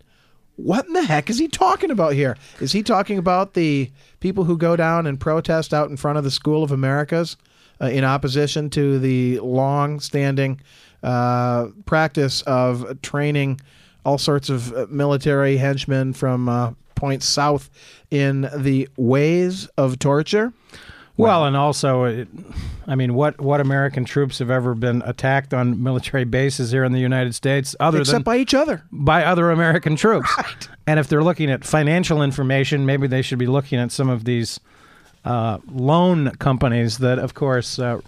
what 0.56 0.86
in 0.88 0.94
the 0.94 1.04
heck 1.04 1.30
is 1.30 1.38
he 1.38 1.48
talking 1.48 1.92
about 1.92 2.14
here? 2.14 2.38
Is 2.60 2.72
he 2.72 2.82
talking 2.84 3.18
about 3.18 3.54
the 3.54 3.92
people 4.20 4.46
who 4.46 4.58
go 4.58 4.76
down 4.76 5.06
and 5.06 5.20
protest 5.20 5.74
out 5.74 5.90
in 5.90 5.98
front 5.98 6.18
of 6.18 6.24
the 6.24 6.32
School 6.32 6.64
of 6.64 6.72
Americas 6.72 7.36
uh, 7.82 7.88
in 7.88 8.04
opposition 8.04 8.70
to 8.72 9.00
the 9.00 9.40
long 9.40 10.00
standing 10.00 10.60
uh, 11.04 11.68
practice 11.86 12.42
of 12.44 13.02
training 13.02 13.60
all 14.06 14.18
sorts 14.18 14.50
of 14.50 14.74
uh, 14.74 14.86
military 14.90 15.58
henchmen 15.58 16.14
from 16.14 16.50
uh, 16.50 16.72
points 16.96 17.26
south 17.26 17.70
in 18.10 18.50
the 18.56 18.88
ways 18.98 19.68
of 19.78 20.00
torture? 20.00 20.54
Well, 21.18 21.46
and 21.46 21.56
also, 21.56 22.06
it, 22.06 22.28
I 22.88 22.96
mean, 22.96 23.14
what 23.14 23.40
what 23.40 23.62
American 23.62 24.06
troops 24.06 24.40
have 24.40 24.50
ever 24.50 24.74
been 24.74 25.04
attacked 25.06 25.54
on 25.54 25.84
military 25.84 26.24
bases 26.24 26.72
here 26.72 26.84
in 26.84 26.94
the 26.94 27.00
United 27.00 27.36
States, 27.36 27.76
other 27.80 28.00
Except 28.00 28.14
than 28.14 28.24
by 28.24 28.38
each 28.38 28.54
other. 28.54 28.84
by 28.92 29.24
other 29.24 29.52
American 29.52 29.96
troops? 29.96 30.30
And 30.88 31.00
if 31.00 31.08
they're 31.08 31.24
looking 31.24 31.50
at 31.52 31.64
financial 31.64 32.24
information, 32.24 32.88
maybe 32.88 33.06
they 33.08 33.22
should 33.22 33.38
be 33.38 33.46
looking 33.46 33.80
at 33.80 33.92
some 33.92 34.10
of 34.10 34.26
these 34.26 34.60
uh, 35.26 35.60
loan 35.72 36.32
companies 36.40 36.98
that, 37.00 37.20
of 37.20 37.34
course, 37.34 37.80
uh, 37.80 38.00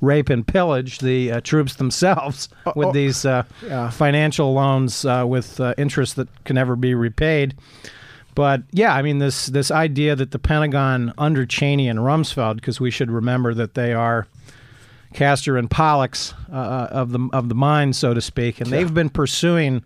rape 0.00 0.28
and 0.28 0.46
pillage 0.46 0.98
the 0.98 1.32
uh, 1.32 1.40
troops 1.40 1.76
themselves 1.76 2.48
with 2.74 2.88
oh. 2.88 2.92
these 2.92 3.24
uh, 3.24 3.44
Yeah. 3.66 3.90
financial 3.90 4.52
loans 4.52 5.04
uh, 5.04 5.24
with 5.26 5.60
uh, 5.60 5.74
interest 5.78 6.16
that 6.16 6.28
can 6.44 6.54
never 6.54 6.76
be 6.76 6.94
repaid. 6.94 7.54
But 8.34 8.62
yeah, 8.70 8.94
I 8.94 9.00
mean 9.00 9.18
this 9.18 9.46
this 9.46 9.70
idea 9.70 10.14
that 10.14 10.30
the 10.30 10.38
Pentagon 10.38 11.14
under 11.16 11.46
Cheney 11.46 11.88
and 11.88 12.00
Rumsfeld, 12.00 12.56
because 12.56 12.78
we 12.78 12.90
should 12.90 13.10
remember 13.10 13.54
that 13.54 13.72
they 13.72 13.94
are 13.94 14.26
Castor 15.14 15.56
and 15.56 15.70
Pollux 15.70 16.34
uh, 16.52 16.88
of 16.90 17.12
the 17.12 17.28
of 17.32 17.48
the 17.48 17.54
mind, 17.54 17.96
so 17.96 18.12
to 18.12 18.20
speak, 18.20 18.60
and 18.60 18.70
they've 18.70 18.92
been 18.92 19.08
pursuing. 19.08 19.82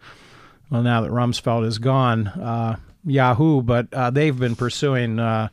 Well, 0.69 0.83
now 0.83 1.01
that 1.01 1.11
Rumsfeld 1.11 1.65
is 1.67 1.79
gone, 1.79 2.27
uh, 2.27 2.77
Yahoo, 3.05 3.63
but 3.63 3.93
uh, 3.93 4.11
they've 4.11 4.39
been 4.39 4.57
pursuing 4.57 5.19
uh, 5.21 5.49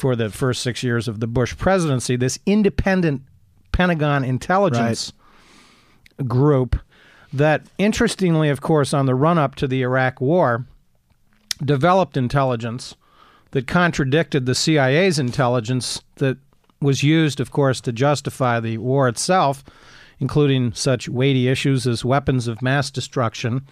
for 0.00 0.16
the 0.16 0.30
first 0.30 0.62
six 0.62 0.82
years 0.82 1.06
of 1.06 1.20
the 1.20 1.26
Bush 1.26 1.56
presidency 1.56 2.16
this 2.16 2.38
independent 2.46 3.22
Pentagon 3.72 4.24
intelligence 4.24 5.12
group 6.26 6.76
that, 7.32 7.66
interestingly, 7.78 8.48
of 8.48 8.60
course, 8.60 8.92
on 8.92 9.06
the 9.06 9.14
run 9.14 9.38
up 9.38 9.54
to 9.56 9.68
the 9.68 9.82
Iraq 9.82 10.20
War, 10.20 10.66
developed 11.64 12.16
intelligence 12.16 12.94
that 13.52 13.66
contradicted 13.66 14.46
the 14.46 14.54
CIA's 14.54 15.18
intelligence 15.18 16.02
that 16.16 16.38
was 16.80 17.02
used, 17.02 17.38
of 17.38 17.50
course, 17.50 17.80
to 17.82 17.92
justify 17.92 18.58
the 18.58 18.78
war 18.78 19.06
itself, 19.06 19.62
including 20.18 20.72
such 20.72 21.08
weighty 21.08 21.46
issues 21.48 21.86
as 21.86 22.04
weapons 22.04 22.48
of 22.48 22.62
mass 22.62 22.90
destruction, 22.90 23.66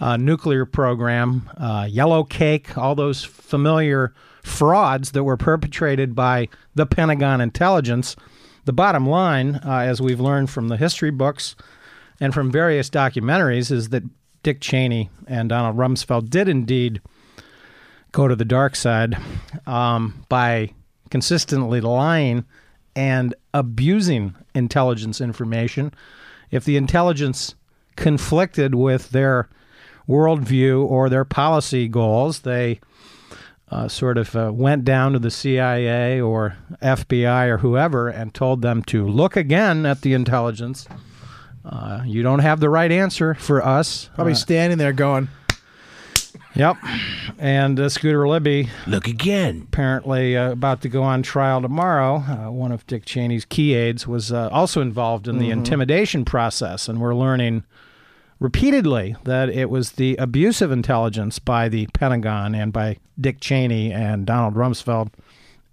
uh, 0.00 0.16
nuclear 0.16 0.66
program, 0.66 1.50
uh, 1.56 1.86
yellow 1.88 2.24
cake, 2.24 2.76
all 2.76 2.94
those 2.94 3.24
familiar 3.24 4.12
frauds 4.42 5.12
that 5.12 5.24
were 5.24 5.36
perpetrated 5.36 6.14
by 6.14 6.48
the 6.74 6.86
Pentagon 6.86 7.40
intelligence. 7.40 8.16
The 8.64 8.72
bottom 8.72 9.08
line, 9.08 9.56
uh, 9.64 9.78
as 9.80 10.00
we've 10.00 10.20
learned 10.20 10.50
from 10.50 10.68
the 10.68 10.76
history 10.76 11.10
books 11.10 11.56
and 12.20 12.34
from 12.34 12.50
various 12.50 12.90
documentaries, 12.90 13.70
is 13.70 13.88
that 13.90 14.04
Dick 14.42 14.60
Cheney 14.60 15.10
and 15.26 15.48
Donald 15.48 15.76
Rumsfeld 15.76 16.30
did 16.30 16.48
indeed 16.48 17.00
go 18.12 18.28
to 18.28 18.36
the 18.36 18.44
dark 18.44 18.76
side 18.76 19.16
um, 19.66 20.24
by 20.28 20.70
consistently 21.10 21.80
lying 21.80 22.44
and 22.94 23.34
abusing 23.52 24.34
intelligence 24.54 25.20
information. 25.20 25.92
If 26.50 26.64
the 26.64 26.76
intelligence 26.76 27.54
conflicted 27.96 28.74
with 28.74 29.10
their 29.10 29.48
worldview 30.08 30.84
or 30.84 31.08
their 31.08 31.24
policy 31.24 31.88
goals, 31.88 32.40
they 32.40 32.80
uh, 33.70 33.88
sort 33.88 34.16
of 34.18 34.36
uh, 34.36 34.50
went 34.54 34.84
down 34.84 35.12
to 35.12 35.18
the 35.18 35.30
CIA 35.30 36.20
or 36.20 36.56
FBI 36.82 37.48
or 37.48 37.58
whoever 37.58 38.08
and 38.08 38.32
told 38.32 38.62
them 38.62 38.82
to 38.84 39.06
look 39.06 39.36
again 39.36 39.84
at 39.84 40.02
the 40.02 40.12
intelligence. 40.14 40.86
Uh, 41.64 42.02
you 42.06 42.22
don't 42.22 42.38
have 42.38 42.60
the 42.60 42.70
right 42.70 42.92
answer 42.92 43.34
for 43.34 43.64
us. 43.64 44.08
Probably 44.14 44.34
Uh, 44.34 44.36
standing 44.36 44.78
there 44.78 44.92
going, 44.92 45.28
Yep. 46.54 46.76
And 47.38 47.78
uh, 47.78 47.88
Scooter 47.90 48.26
Libby, 48.26 48.70
Look 48.86 49.06
again. 49.08 49.66
apparently 49.68 50.36
uh, 50.38 50.52
about 50.52 50.80
to 50.82 50.88
go 50.88 51.02
on 51.02 51.22
trial 51.22 51.60
tomorrow, 51.60 52.16
uh, 52.46 52.50
one 52.50 52.72
of 52.72 52.86
Dick 52.86 53.04
Cheney's 53.04 53.44
key 53.44 53.74
aides 53.74 54.06
was 54.06 54.32
uh, 54.32 54.48
also 54.50 54.80
involved 54.80 55.28
in 55.28 55.38
the 55.38 55.50
intimidation 55.50 56.24
process. 56.24 56.88
And 56.88 56.98
we're 57.00 57.14
learning 57.14 57.64
repeatedly 58.38 59.16
that 59.24 59.48
it 59.48 59.70
was 59.70 59.92
the 59.92 60.16
abusive 60.16 60.70
intelligence 60.70 61.38
by 61.38 61.68
the 61.68 61.86
Pentagon 61.88 62.54
and 62.54 62.72
by 62.72 62.98
Dick 63.20 63.40
Cheney 63.40 63.92
and 63.92 64.26
Donald 64.26 64.54
Rumsfeld 64.54 65.10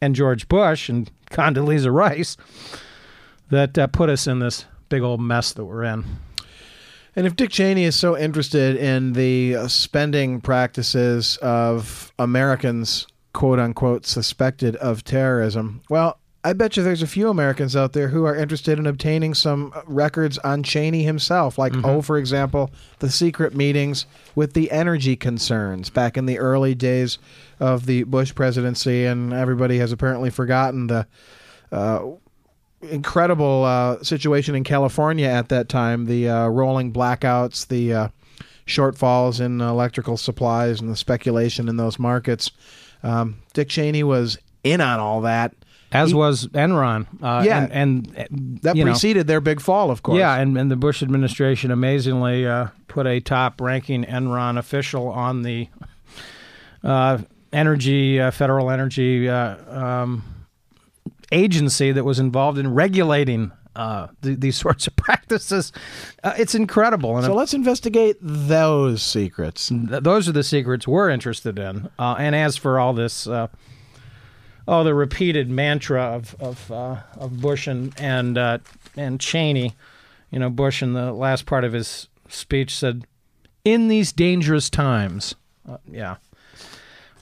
and 0.02 0.15
George 0.15 0.47
Bush 0.47 0.89
and 0.89 1.10
Condoleezza 1.32 1.93
Rice 1.93 2.38
that 3.49 3.78
uh, 3.78 3.88
put 3.88 4.10
us 4.10 4.28
in 4.28 4.39
this 4.39 4.65
big 4.89 5.02
old 5.02 5.21
mess 5.21 5.54
that 5.54 5.65
we're 5.65 5.84
in. 5.84 6.06
And 7.15 7.28
if 7.28 7.36
Dick 7.36 7.52
Cheney 7.52 7.84
is 7.84 7.95
so 7.95 8.17
interested 8.17 8.76
in 8.76 9.13
the 9.13 9.67
spending 9.67 10.41
practices 10.41 11.38
of 11.41 12.12
Americans, 12.17 13.06
quote 13.34 13.60
unquote, 13.60 14.06
suspected 14.06 14.76
of 14.78 15.04
terrorism, 15.04 15.82
well, 15.89 16.17
I 16.46 16.52
bet 16.52 16.76
you 16.76 16.84
there's 16.84 17.02
a 17.02 17.08
few 17.08 17.30
Americans 17.30 17.74
out 17.74 17.94
there 17.94 18.10
who 18.10 18.26
are 18.26 18.36
interested 18.36 18.78
in 18.78 18.86
obtaining 18.86 19.34
some 19.34 19.72
uh, 19.74 19.82
records 19.86 20.38
on 20.40 20.62
Cheney 20.62 21.04
himself. 21.04 21.58
Like, 21.58 21.74
oh, 21.86 22.02
for 22.02 22.18
example, 22.18 22.70
the 23.00 23.10
secret 23.10 23.56
meetings 23.56 24.06
with 24.36 24.54
the 24.54 24.70
energy 24.70 25.16
concerns 25.16 25.90
back 25.90 26.18
in 26.18 26.26
the 26.26 26.40
early 26.40 26.76
days 26.76 27.18
of 27.62 27.86
the 27.86 28.04
Bush 28.04 28.36
presidency. 28.36 29.06
And 29.06 29.32
everybody 29.32 29.78
has 29.78 29.94
apparently 29.94 30.30
forgotten 30.30 30.88
the 30.88 31.08
uh, 31.72 32.08
incredible 32.82 33.64
uh, 33.64 34.04
situation 34.04 34.54
in 34.54 34.66
California 34.66 35.28
at 35.28 35.48
that 35.48 35.70
time. 35.70 36.06
The 36.06 36.28
uh, 36.28 36.48
rolling 36.50 36.92
blackouts, 36.92 37.68
the 37.68 37.94
uh, 37.94 38.08
shortfalls 38.68 39.40
in 39.40 39.62
electrical 39.62 40.18
supplies, 40.18 40.82
and 40.82 40.90
the 40.90 40.98
speculation 40.98 41.70
in 41.70 41.78
those 41.78 41.98
markets. 41.98 42.52
Um, 43.02 43.38
Dick 43.54 43.70
Cheney 43.70 44.04
was 44.04 44.38
in 44.66 44.82
on 44.82 45.00
all 45.00 45.22
that. 45.22 45.54
As 45.94 46.10
He- 46.10 46.16
was 46.16 46.48
Enron. 46.48 47.06
Uh, 47.22 47.44
Yeah. 47.46 47.68
And, 47.72 47.72
and 48.16 48.60
That 48.64 48.76
you 48.76 48.84
know, 48.84 48.92
preceded 48.92 49.28
their 49.28 49.42
big 49.42 49.62
fall, 49.62 49.92
of 49.92 50.04
course. 50.04 50.18
Yeah, 50.18 50.36
and, 50.36 50.58
and 50.58 50.70
the 50.72 50.76
Bush 50.76 51.02
administration 51.04 51.72
amazingly 51.72 52.46
uh, 52.48 52.68
put 52.88 53.06
a 53.08 53.20
top 53.20 53.62
ranking 53.62 54.04
Enron 54.04 54.58
official 54.58 55.08
on 55.10 55.44
the 55.44 55.68
uh, 56.84 57.20
energy, 57.52 58.20
uh, 58.20 58.32
federal 58.32 58.70
energy 58.70 59.30
uh, 59.30 59.56
um, 59.74 60.24
agency 61.32 61.92
that 61.92 62.04
was 62.04 62.20
involved 62.20 62.58
in 62.58 62.74
regulating 62.74 63.52
uh, 63.76 64.08
th- 64.22 64.40
these 64.40 64.56
sorts 64.66 64.88
of 64.88 64.96
practices. 64.96 65.72
Uh, 66.24 66.34
it's 66.38 66.56
incredible. 66.56 67.16
And 67.18 67.26
So 67.26 67.34
let's 67.34 67.54
investigate 67.54 68.18
those 68.22 69.02
secrets. 69.02 69.70
th- 69.70 70.04
those 70.04 70.28
are 70.30 70.34
the 70.34 70.44
secrets 70.44 70.88
we're 70.88 71.10
interested 71.10 71.58
in. 71.58 71.90
Uh, 71.98 72.16
and 72.20 72.36
as 72.36 72.58
for 72.58 72.80
all 72.80 72.94
this 72.94 73.26
uh, 73.28 73.48
oh, 74.67 74.84
the 74.84 74.93
repeated 74.93 75.49
mantra 75.49 76.02
of 76.02 76.36
of 76.39 76.71
uh, 76.71 76.97
of 77.17 77.41
Bush 77.41 77.67
and 77.67 77.93
and 77.99 78.38
uh, 78.38 78.60
and 78.95 79.19
Cheney. 79.19 79.73
You 80.32 80.39
know, 80.39 80.49
Bush 80.49 80.82
in 80.82 80.93
the 80.93 81.13
last 81.13 81.45
part 81.45 81.63
of 81.63 81.73
his 81.73 82.08
speech 82.28 82.76
said, 82.76 83.06
"In 83.63 83.88
these 83.88 84.12
dangerous 84.12 84.69
times." 84.69 85.36
Uh, 85.67 85.78
yeah. 85.89 86.17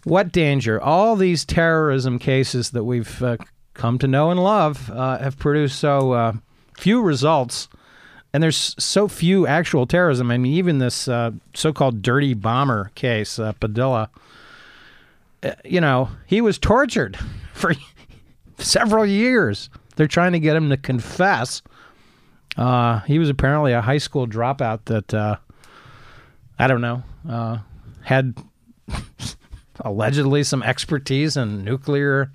What 0.04 0.32
danger? 0.32 0.82
All 0.82 1.16
these 1.16 1.46
terrorism 1.46 2.18
cases 2.18 2.72
that 2.72 2.84
we've 2.84 3.22
uh, 3.22 3.38
come 3.76 4.00
to 4.00 4.08
know 4.08 4.32
and 4.32 4.42
love 4.42 4.90
uh, 4.90 5.20
have 5.20 5.38
produced 5.38 5.78
so 5.78 6.14
uh, 6.14 6.34
few 6.76 7.02
results, 7.04 7.68
and 8.34 8.42
there's 8.42 8.76
so 8.80 9.08
few 9.08 9.46
actual 9.46 9.86
terrorism. 9.86 10.32
I 10.32 10.38
mean, 10.38 10.54
even 10.54 10.80
this 10.80 11.08
so-called 11.54 12.02
dirty 12.02 12.34
bomber 12.34 12.92
case, 12.96 13.40
Padilla. 13.60 14.10
You 15.66 15.82
know, 15.82 16.10
he 16.28 16.42
was 16.42 16.58
tortured 16.60 17.18
for 17.54 17.74
several 18.58 19.06
years. 19.06 19.70
They're 19.96 20.08
trying 20.08 20.34
to 20.34 20.40
get 20.40 20.56
him 20.56 20.70
to 20.70 20.78
confess. 20.78 21.62
Uh, 22.58 23.00
he 23.02 23.20
was 23.20 23.30
apparently 23.30 23.74
a 23.74 23.82
high 23.82 23.98
school 23.98 24.28
dropout 24.28 24.86
that 24.86 25.14
uh, 25.14 25.38
I 26.60 26.68
don't 26.68 26.82
know 26.82 27.04
uh, 27.28 27.60
had 28.04 28.36
allegedly 29.80 30.44
some 30.44 30.64
expertise 30.64 31.38
in 31.38 31.64
nuclear. 31.64 32.32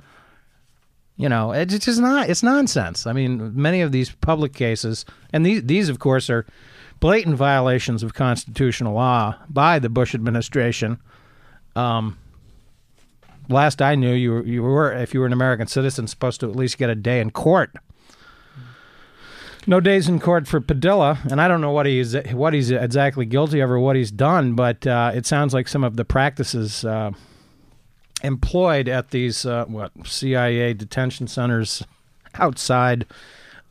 You 1.17 1.29
know, 1.29 1.53
it's 1.53 1.79
just 1.79 2.01
not. 2.01 2.29
It's 2.29 2.43
nonsense. 2.43 3.07
I 3.07 3.13
mean, 3.13 3.53
many 3.61 3.81
of 3.81 3.91
these 3.93 4.11
public 4.11 4.53
cases, 4.53 5.07
and 5.33 5.47
these 5.47 5.63
these 5.63 5.89
of 5.89 5.99
course 5.99 6.29
are 6.29 6.47
blatant 7.01 7.37
violations 7.37 8.03
of 8.03 8.15
constitutional 8.15 8.95
law 8.95 9.37
by 9.49 9.79
the 9.79 9.89
Bush 9.89 10.15
administration. 10.15 10.99
Um, 11.75 12.19
last 13.49 13.83
I 13.83 13.95
knew, 13.95 14.13
you 14.13 14.33
were, 14.33 14.45
you 14.45 14.63
were 14.63 14.93
if 14.93 15.15
you 15.15 15.21
were 15.21 15.27
an 15.27 15.33
American 15.33 15.67
citizen 15.67 16.07
supposed 16.07 16.41
to 16.41 16.51
at 16.51 16.57
least 16.57 16.79
get 16.79 16.91
a 16.91 16.95
day 16.95 17.21
in 17.21 17.31
court. 17.31 17.73
No 19.69 19.81
days 19.81 20.09
in 20.09 20.21
court 20.21 20.47
for 20.47 20.61
Padilla, 20.61 21.19
and 21.29 21.41
I 21.41 21.49
don't 21.49 21.61
know 21.61 21.73
what 21.73 21.87
he's 21.87 22.15
what 22.33 22.55
he's 22.55 22.71
exactly 22.71 23.27
guilty 23.27 23.59
of 23.61 23.71
or 23.71 23.81
what 23.81 23.97
he's 23.97 24.13
done, 24.13 24.55
but 24.55 24.87
uh, 24.87 25.11
it 25.13 25.27
sounds 25.27 25.53
like 25.53 25.67
some 25.67 25.83
of 25.83 25.97
the 25.97 26.05
practices 26.05 26.85
uh, 26.85 27.11
employed 28.23 28.89
at 28.89 29.11
these 29.11 29.45
uh, 29.45 29.65
what 29.65 29.91
CIA 30.05 30.73
detention 30.73 31.27
centers 31.27 31.83
outside 32.35 33.07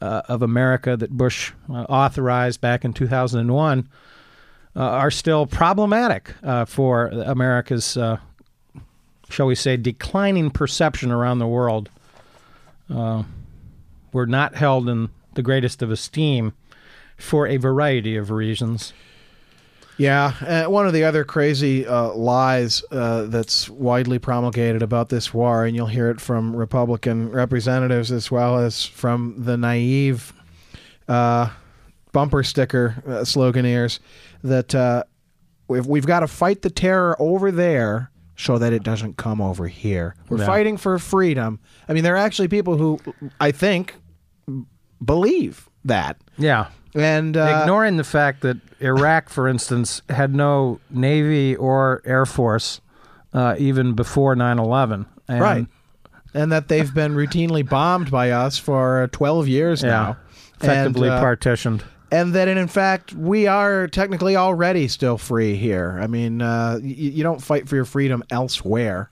uh, 0.01 0.23
of 0.27 0.41
America 0.41 0.97
that 0.97 1.11
Bush 1.11 1.53
uh, 1.69 1.83
authorized 1.83 2.59
back 2.59 2.83
in 2.83 2.91
2001 2.91 3.87
uh, 4.75 4.79
are 4.79 5.11
still 5.11 5.45
problematic 5.47 6.33
for 6.67 7.07
America's, 7.07 7.97
shall 9.29 9.47
we 9.47 9.55
say, 9.55 9.77
declining 9.77 10.51
perception 10.51 11.11
around 11.11 11.39
the 11.39 11.47
world. 11.47 11.89
Uh, 12.93 13.23
we're 14.13 14.25
not 14.25 14.55
held 14.55 14.87
in 14.87 15.09
the 15.33 15.41
greatest 15.41 15.81
of 15.81 15.91
esteem 15.91 16.53
for 17.17 17.47
a 17.47 17.57
variety 17.57 18.15
of 18.15 18.31
reasons. 18.31 18.93
Yeah, 19.97 20.33
uh, 20.41 20.69
one 20.69 20.87
of 20.87 20.93
the 20.93 21.05
other 21.05 21.23
crazy 21.23 21.87
uh, 21.87 22.11
lies 22.13 22.83
uh, 22.91 23.23
that's 23.23 23.69
widely 23.69 24.19
promulgated 24.19 24.81
about 24.81 25.07
this 25.07 25.33
war, 25.33 25.65
and 25.65 25.73
you'll 25.73 25.87
hear 25.87 26.09
it 26.09 26.19
from 26.19 26.53
Republican 26.53 27.31
representatives 27.31 28.11
as 28.11 28.29
well 28.29 28.57
as 28.57 28.85
from 28.85 29.35
the 29.37 29.55
naive 29.55 30.33
uh, 31.07 31.49
bumper 32.11 32.43
sticker 32.43 33.01
uh, 33.05 33.09
sloganeers, 33.23 33.99
that 34.43 34.75
uh, 34.75 35.03
we've, 35.69 35.85
we've 35.85 36.05
got 36.05 36.19
to 36.21 36.27
fight 36.27 36.61
the 36.61 36.69
terror 36.69 37.15
over 37.17 37.49
there 37.49 38.11
so 38.37 38.57
that 38.57 38.73
it 38.73 38.83
doesn't 38.83 39.17
come 39.17 39.41
over 39.41 39.67
here. 39.67 40.15
We're 40.29 40.39
Yeah. 40.39 40.45
fighting 40.45 40.77
for 40.77 40.97
freedom. 40.99 41.59
I 41.87 41.93
mean, 41.93 42.03
there 42.03 42.13
are 42.15 42.17
actually 42.25 42.47
people 42.49 42.77
who 42.77 42.99
I 43.39 43.51
think 43.51 43.95
believe 45.03 45.69
that. 45.85 46.17
Yeah. 46.37 46.67
And 46.93 47.35
uh, 47.35 47.59
Ignoring 47.61 47.97
the 47.97 48.03
fact 48.03 48.41
that 48.41 48.57
Iraq, 48.79 49.29
for 49.29 49.47
instance, 49.47 50.01
had 50.09 50.33
no 50.33 50.79
Navy 50.89 51.55
or 51.55 52.01
Air 52.05 52.25
Force 52.25 52.81
uh, 53.33 53.55
even 53.57 53.93
before 53.93 54.35
9 54.35 54.59
11. 54.59 55.05
Right. 55.27 55.65
and 56.33 56.51
that 56.51 56.67
they've 56.67 56.93
been 56.93 57.15
routinely 57.15 57.67
bombed 57.67 58.11
by 58.11 58.29
us 58.31 58.57
for 58.57 59.09
12 59.11 59.47
years 59.47 59.81
Yeah. 59.83 59.89
now. 59.89 60.17
Effectively 60.61 61.07
and, 61.09 61.17
uh, 61.17 61.21
partitioned. 61.21 61.83
And 62.11 62.33
that 62.33 62.47
in 62.47 62.67
fact 62.67 63.13
we 63.13 63.47
are 63.47 63.87
technically 63.87 64.35
already 64.35 64.87
still 64.87 65.17
free 65.17 65.55
here. 65.55 65.97
I 66.01 66.07
mean, 66.07 66.41
uh, 66.41 66.79
y- 66.81 66.89
you 66.89 67.23
don't 67.23 67.41
fight 67.41 67.67
for 67.67 67.75
your 67.75 67.85
freedom 67.85 68.23
elsewhere. 68.29 69.09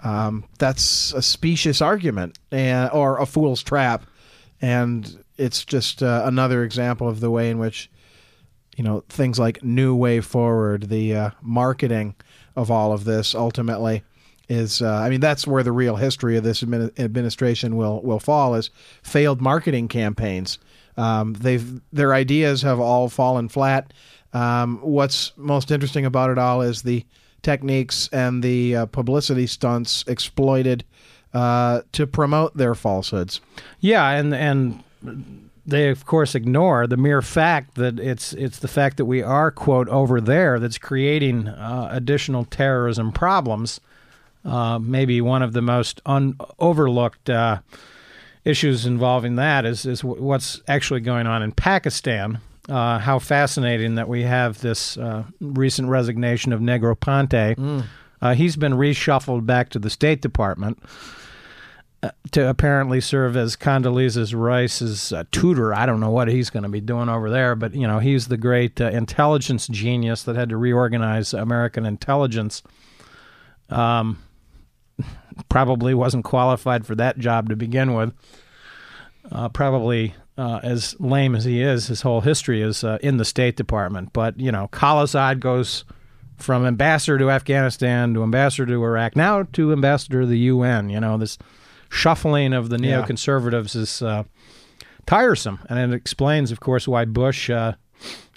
Um, 0.00 0.44
that's 0.58 1.12
a 1.12 1.22
specious 1.22 1.80
argument 1.80 2.38
and, 2.52 2.90
or 2.92 3.18
a 3.18 3.26
fool's 3.26 3.62
trap, 3.62 4.04
and 4.60 5.24
it's 5.36 5.64
just 5.64 6.02
uh, 6.02 6.22
another 6.24 6.62
example 6.62 7.08
of 7.08 7.20
the 7.20 7.30
way 7.30 7.50
in 7.50 7.58
which 7.58 7.90
you 8.76 8.84
know 8.84 9.02
things 9.08 9.38
like 9.38 9.64
New 9.64 9.96
Way 9.96 10.20
Forward, 10.20 10.88
the 10.88 11.14
uh, 11.14 11.30
marketing 11.42 12.14
of 12.54 12.70
all 12.70 12.92
of 12.92 13.04
this, 13.04 13.34
ultimately 13.34 14.04
is. 14.48 14.80
Uh, 14.80 14.94
I 14.94 15.10
mean, 15.10 15.20
that's 15.20 15.46
where 15.48 15.64
the 15.64 15.72
real 15.72 15.96
history 15.96 16.36
of 16.36 16.44
this 16.44 16.62
administration 16.62 17.76
will 17.76 18.00
will 18.02 18.20
fall 18.20 18.54
is 18.54 18.70
failed 19.02 19.40
marketing 19.40 19.88
campaigns. 19.88 20.58
Um, 20.98 21.34
they've 21.34 21.80
their 21.92 22.12
ideas 22.12 22.62
have 22.62 22.80
all 22.80 23.08
fallen 23.08 23.48
flat. 23.48 23.92
Um, 24.32 24.78
what's 24.82 25.32
most 25.36 25.70
interesting 25.70 26.04
about 26.04 26.30
it 26.30 26.38
all 26.38 26.60
is 26.60 26.82
the 26.82 27.06
techniques 27.42 28.08
and 28.12 28.42
the 28.42 28.76
uh, 28.76 28.86
publicity 28.86 29.46
stunts 29.46 30.04
exploited 30.06 30.84
uh, 31.32 31.82
to 31.92 32.06
promote 32.06 32.56
their 32.56 32.74
falsehoods. 32.74 33.40
Yeah, 33.80 34.10
and 34.10 34.34
and 34.34 34.82
they 35.64 35.88
of 35.88 36.04
course 36.06 36.34
ignore 36.34 36.86
the 36.86 36.96
mere 36.96 37.22
fact 37.22 37.76
that 37.76 38.00
it's 38.00 38.32
it's 38.32 38.58
the 38.58 38.68
fact 38.68 38.96
that 38.96 39.04
we 39.04 39.22
are 39.22 39.50
quote 39.50 39.88
over 39.88 40.20
there 40.20 40.58
that's 40.58 40.78
creating 40.78 41.46
uh, 41.48 41.88
additional 41.92 42.44
terrorism 42.44 43.12
problems. 43.12 43.80
Uh, 44.44 44.78
maybe 44.78 45.20
one 45.20 45.42
of 45.42 45.52
the 45.52 45.60
most 45.60 46.00
un- 46.06 46.36
overlooked 46.58 47.28
uh, 47.28 47.58
issues 48.48 48.86
involving 48.86 49.36
that 49.36 49.66
is 49.66 49.84
is 49.84 50.02
what's 50.02 50.60
actually 50.66 51.00
going 51.00 51.26
on 51.26 51.42
in 51.42 51.52
Pakistan. 51.52 52.40
Uh, 52.68 52.98
how 52.98 53.18
fascinating 53.18 53.94
that 53.94 54.08
we 54.08 54.22
have 54.22 54.60
this 54.60 54.98
uh, 54.98 55.24
recent 55.40 55.88
resignation 55.88 56.52
of 56.52 56.60
Negroponte. 56.60 57.56
Uh, 58.20 58.34
he's 58.34 58.56
been 58.56 58.72
reshuffled 58.72 59.46
back 59.46 59.70
to 59.70 59.78
the 59.78 59.88
State 59.88 60.20
Department 60.20 60.78
to 62.30 62.48
apparently 62.48 63.00
serve 63.00 63.36
as 63.36 63.56
Condoleezza 63.56 64.38
Rice's 64.38 65.12
uh, 65.12 65.24
tutor. 65.32 65.74
I 65.74 65.86
don't 65.86 66.00
know 66.00 66.10
what 66.10 66.28
he's 66.28 66.50
going 66.50 66.62
to 66.62 66.68
be 66.68 66.80
doing 66.80 67.08
over 67.08 67.30
there, 67.30 67.56
but 67.56 67.74
you 67.74 67.86
know 67.86 67.98
he's 67.98 68.28
the 68.28 68.36
great 68.36 68.80
uh, 68.80 68.90
intelligence 68.90 69.66
genius 69.66 70.22
that 70.24 70.36
had 70.36 70.50
to 70.50 70.56
reorganize 70.56 71.32
American 71.34 71.86
intelligence. 71.86 72.62
Um, 73.70 74.22
probably 75.48 75.94
wasn't 75.94 76.24
qualified 76.24 76.86
for 76.86 76.94
that 76.96 77.18
job 77.18 77.48
to 77.48 77.56
begin 77.56 77.94
with. 77.94 78.12
Uh, 79.30 79.48
probably 79.48 80.14
uh, 80.38 80.60
as 80.62 80.96
lame 80.98 81.34
as 81.34 81.44
he 81.44 81.60
is, 81.60 81.86
his 81.88 82.02
whole 82.02 82.20
history 82.22 82.62
is 82.62 82.82
uh, 82.84 82.98
in 83.02 83.16
the 83.18 83.24
State 83.24 83.56
Department. 83.56 84.12
But 84.12 84.38
you 84.40 84.50
know, 84.50 84.68
Khalilzad 84.72 85.40
goes 85.40 85.84
from 86.36 86.64
ambassador 86.64 87.18
to 87.18 87.30
Afghanistan 87.30 88.14
to 88.14 88.22
ambassador 88.22 88.64
to 88.66 88.82
Iraq, 88.84 89.16
now 89.16 89.42
to 89.54 89.72
ambassador 89.72 90.20
to 90.22 90.26
the 90.26 90.38
UN. 90.38 90.88
You 90.88 91.00
know, 91.00 91.18
this 91.18 91.36
shuffling 91.90 92.52
of 92.52 92.68
the 92.70 92.78
Yeah. 92.78 93.02
neoconservatives 93.02 93.74
is 93.76 94.00
uh, 94.02 94.24
tiresome, 95.06 95.58
and 95.68 95.78
it 95.78 95.94
explains, 95.94 96.50
of 96.52 96.60
course, 96.60 96.86
why 96.88 97.04
Bush 97.04 97.50
uh, 97.50 97.72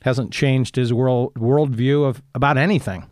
hasn't 0.01 0.31
changed 0.33 0.75
his 0.75 0.91
world 0.93 1.33
worldview 1.35 2.05
of 2.05 2.21
about 2.35 2.57
anything. 2.57 3.05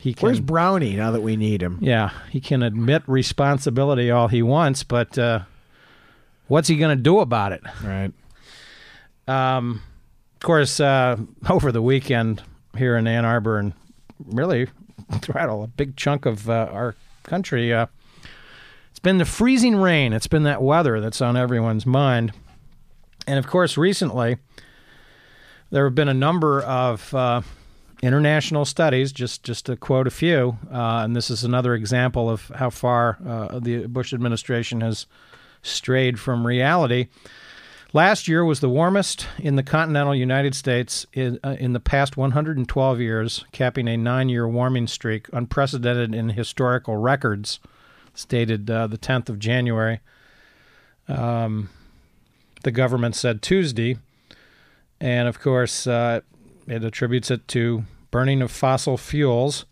He 0.00 0.14
can, 0.14 0.24
Where's 0.24 0.40
Brownie 0.40 0.96
now 0.96 1.10
that 1.10 1.20
we 1.20 1.36
need 1.36 1.62
him? 1.62 1.78
yeah, 1.82 2.10
he 2.30 2.40
can 2.40 2.62
admit 2.62 3.02
responsibility 3.06 4.10
all 4.10 4.28
he 4.28 4.42
wants, 4.42 4.82
but 4.82 5.18
uh, 5.18 5.40
what's 6.48 6.68
he 6.68 6.76
going 6.76 6.96
to 6.96 7.02
do 7.02 7.20
about 7.20 7.52
it? 7.52 7.60
Right. 7.84 8.10
Um, 9.28 9.82
of 10.36 10.40
course, 10.40 10.80
uh, 10.80 11.18
over 11.50 11.70
the 11.70 11.82
weekend 11.82 12.42
here 12.78 12.96
in 12.96 13.06
Ann 13.06 13.26
Arbor 13.26 13.58
and 13.58 13.74
really 14.24 14.68
throughout 15.20 15.50
a 15.50 15.66
big 15.66 15.96
chunk 15.96 16.24
of 16.24 16.48
uh, 16.48 16.68
our 16.72 16.94
country, 17.24 17.70
uh, 17.74 17.84
it's 18.90 19.00
been 19.00 19.18
the 19.18 19.26
freezing 19.26 19.76
rain. 19.76 20.14
It's 20.14 20.26
been 20.26 20.44
that 20.44 20.62
weather 20.62 20.98
that's 21.02 21.20
on 21.20 21.36
everyone's 21.36 21.84
mind. 21.84 22.32
And 23.26 23.38
of 23.38 23.46
course, 23.46 23.76
recently, 23.76 24.38
there 25.70 25.84
have 25.84 25.94
been 25.94 26.08
a 26.08 26.14
number 26.14 26.62
of 26.62 27.14
uh, 27.14 27.42
international 28.02 28.64
studies, 28.64 29.12
just, 29.12 29.42
just 29.42 29.66
to 29.66 29.76
quote 29.76 30.06
a 30.06 30.10
few, 30.10 30.58
uh, 30.72 31.02
and 31.04 31.14
this 31.14 31.30
is 31.30 31.44
another 31.44 31.74
example 31.74 32.30
of 32.30 32.50
how 32.54 32.70
far 32.70 33.18
uh, 33.26 33.58
the 33.58 33.86
Bush 33.86 34.12
administration 34.12 34.80
has 34.80 35.06
strayed 35.62 36.18
from 36.18 36.46
reality. 36.46 37.08
Last 37.92 38.28
year 38.28 38.44
was 38.44 38.60
the 38.60 38.68
warmest 38.68 39.26
in 39.38 39.56
the 39.56 39.64
continental 39.64 40.14
United 40.14 40.54
States 40.54 41.06
in, 41.12 41.40
uh, 41.42 41.56
in 41.58 41.72
the 41.72 41.80
past 41.80 42.16
112 42.16 43.00
years, 43.00 43.44
capping 43.50 43.88
a 43.88 43.96
nine 43.96 44.28
year 44.28 44.48
warming 44.48 44.86
streak 44.86 45.26
unprecedented 45.32 46.14
in 46.14 46.30
historical 46.30 46.96
records. 46.96 47.58
stated 48.14 48.70
uh, 48.70 48.86
the 48.86 48.98
10th 48.98 49.28
of 49.28 49.38
January. 49.38 50.00
Um, 51.08 51.68
the 52.62 52.70
government 52.70 53.16
said 53.16 53.42
Tuesday. 53.42 53.98
And 55.00 55.26
of 55.26 55.40
course, 55.40 55.86
uh, 55.86 56.20
it 56.66 56.84
attributes 56.84 57.30
it 57.30 57.46
to 57.48 57.84
burning 58.10 58.42
of 58.42 58.50
fossil 58.50 58.96
fuels. 58.96 59.64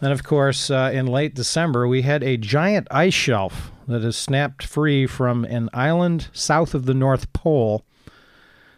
Then, 0.00 0.12
of 0.12 0.24
course, 0.24 0.70
uh, 0.70 0.90
in 0.92 1.06
late 1.06 1.34
December, 1.34 1.86
we 1.86 2.02
had 2.02 2.22
a 2.22 2.36
giant 2.36 2.88
ice 2.90 3.14
shelf 3.14 3.70
that 3.86 4.02
has 4.02 4.16
snapped 4.16 4.64
free 4.64 5.06
from 5.06 5.44
an 5.44 5.68
island 5.74 6.28
south 6.32 6.74
of 6.74 6.86
the 6.86 6.94
North 6.94 7.32
Pole. 7.32 7.84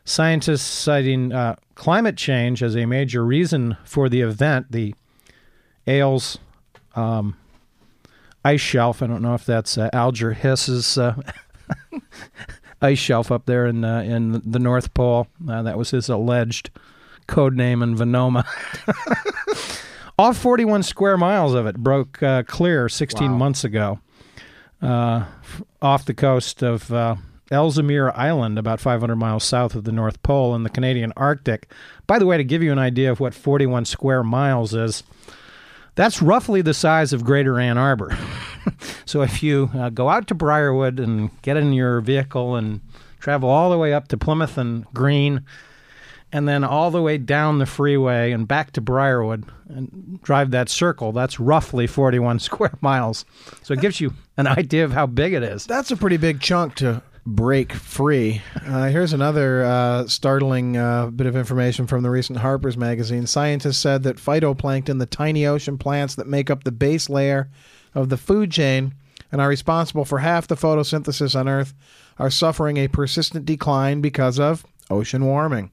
Scientists 0.04 0.62
citing 0.62 1.32
uh, 1.32 1.54
climate 1.76 2.16
change 2.16 2.62
as 2.62 2.76
a 2.76 2.86
major 2.86 3.24
reason 3.24 3.76
for 3.84 4.08
the 4.08 4.20
event. 4.20 4.72
The 4.72 4.94
Ayles 5.86 6.38
um, 6.96 7.36
ice 8.44 8.60
shelf. 8.60 9.02
I 9.02 9.06
don't 9.06 9.22
know 9.22 9.34
if 9.34 9.46
that's 9.46 9.78
uh, 9.78 9.90
Alger 9.92 10.32
Hiss's 10.32 10.98
uh, 10.98 11.14
ice 12.82 12.98
shelf 12.98 13.30
up 13.30 13.46
there 13.46 13.66
in 13.66 13.84
uh, 13.84 14.00
in 14.00 14.42
the 14.44 14.58
North 14.58 14.92
Pole. 14.94 15.28
Uh, 15.48 15.62
that 15.62 15.78
was 15.78 15.90
his 15.90 16.08
alleged 16.08 16.70
code 17.26 17.54
name 17.54 17.82
in 17.82 17.96
Venoma. 17.96 18.44
All 20.18 20.32
41 20.32 20.82
square 20.82 21.16
miles 21.16 21.54
of 21.54 21.66
it 21.66 21.78
broke 21.78 22.22
uh, 22.22 22.42
clear 22.44 22.88
16 22.88 23.30
months 23.32 23.64
ago 23.64 23.98
uh, 24.82 25.24
f- 25.42 25.62
off 25.80 26.04
the 26.04 26.14
coast 26.14 26.62
of 26.62 26.92
uh, 26.92 27.16
Island, 27.50 28.58
about 28.58 28.80
500 28.80 29.16
miles 29.16 29.44
south 29.44 29.74
of 29.74 29.84
the 29.84 29.92
North 29.92 30.22
Pole 30.22 30.54
in 30.54 30.62
the 30.62 30.70
Canadian 30.70 31.12
Arctic. 31.16 31.70
By 32.06 32.18
the 32.18 32.26
way, 32.26 32.36
to 32.36 32.44
give 32.44 32.62
you 32.62 32.72
an 32.72 32.78
idea 32.78 33.10
of 33.10 33.20
what 33.20 33.34
41 33.34 33.84
square 33.84 34.22
miles 34.22 34.74
is, 34.74 35.02
that's 35.94 36.22
roughly 36.22 36.62
the 36.62 36.74
size 36.74 37.12
of 37.12 37.24
Greater 37.24 37.58
Ann 37.58 37.78
Arbor. 37.78 38.16
so 39.04 39.22
if 39.22 39.42
you 39.42 39.70
uh, 39.74 39.90
go 39.90 40.08
out 40.08 40.26
to 40.28 40.34
Briarwood 40.34 40.98
and 40.98 41.30
get 41.42 41.56
in 41.56 41.72
your 41.72 42.00
vehicle 42.00 42.56
and 42.56 42.80
travel 43.20 43.48
all 43.48 43.70
the 43.70 43.78
way 43.78 43.92
up 43.92 44.08
to 44.08 44.16
Plymouth 44.16 44.56
and 44.56 44.86
Green, 44.94 45.44
and 46.32 46.48
then 46.48 46.64
all 46.64 46.90
the 46.90 47.02
way 47.02 47.18
down 47.18 47.58
the 47.58 47.66
freeway 47.66 48.32
and 48.32 48.48
back 48.48 48.72
to 48.72 48.80
Briarwood 48.80 49.44
and 49.68 50.20
drive 50.22 50.50
that 50.52 50.68
circle, 50.68 51.12
that's 51.12 51.38
roughly 51.38 51.86
41 51.86 52.38
square 52.40 52.78
miles. 52.80 53.24
So 53.62 53.74
it 53.74 53.80
gives 53.80 54.00
you 54.00 54.14
an 54.36 54.46
idea 54.46 54.84
of 54.84 54.92
how 54.92 55.06
big 55.06 55.34
it 55.34 55.42
is. 55.42 55.66
That's 55.66 55.90
a 55.90 55.96
pretty 55.96 56.16
big 56.16 56.40
chunk 56.40 56.74
to 56.76 57.02
break 57.24 57.72
free. 57.72 58.42
Uh, 58.66 58.88
here's 58.88 59.12
another 59.12 59.62
uh, 59.62 60.06
startling 60.08 60.76
uh, 60.76 61.06
bit 61.06 61.26
of 61.26 61.36
information 61.36 61.86
from 61.86 62.02
the 62.02 62.10
recent 62.10 62.38
Harper's 62.38 62.76
magazine. 62.76 63.26
Scientists 63.26 63.78
said 63.78 64.02
that 64.02 64.16
phytoplankton, 64.16 64.98
the 64.98 65.06
tiny 65.06 65.46
ocean 65.46 65.78
plants 65.78 66.14
that 66.16 66.26
make 66.26 66.50
up 66.50 66.64
the 66.64 66.72
base 66.72 67.08
layer 67.08 67.48
of 67.94 68.08
the 68.08 68.16
food 68.16 68.50
chain 68.50 68.94
and 69.30 69.40
are 69.40 69.48
responsible 69.48 70.04
for 70.04 70.18
half 70.18 70.48
the 70.48 70.56
photosynthesis 70.56 71.38
on 71.38 71.48
Earth, 71.48 71.74
are 72.18 72.30
suffering 72.30 72.76
a 72.76 72.88
persistent 72.88 73.46
decline 73.46 74.00
because 74.00 74.40
of 74.40 74.66
ocean 74.90 75.24
warming. 75.24 75.70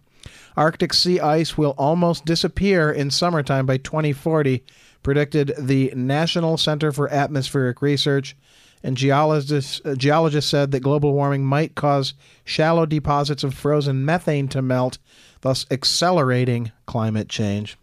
Arctic 0.58 0.94
sea 0.94 1.20
ice 1.20 1.58
will 1.58 1.76
almost 1.78 2.26
disappear 2.26 2.92
in 2.92 3.12
summertime 3.12 3.66
by 3.66 3.78
2040, 3.78 4.64
predicted 5.04 5.54
the 5.58 5.92
National 5.96 6.58
Center 6.58 6.92
for 6.92 7.10
Atmospheric 7.10 7.82
Research. 7.82 8.36
And 8.82 8.96
geologists, 8.96 9.82
uh, 9.84 9.96
geologists 9.96 10.50
said 10.50 10.72
that 10.72 10.80
global 10.80 11.14
warming 11.14 11.46
might 11.46 11.76
cause 11.76 12.14
shallow 12.46 12.86
deposits 12.86 13.44
of 13.44 13.54
frozen 13.54 14.06
methane 14.06 14.48
to 14.50 14.62
melt, 14.62 15.00
thus 15.42 15.66
accelerating 15.70 16.72
climate 16.86 17.28
change. 17.28 17.78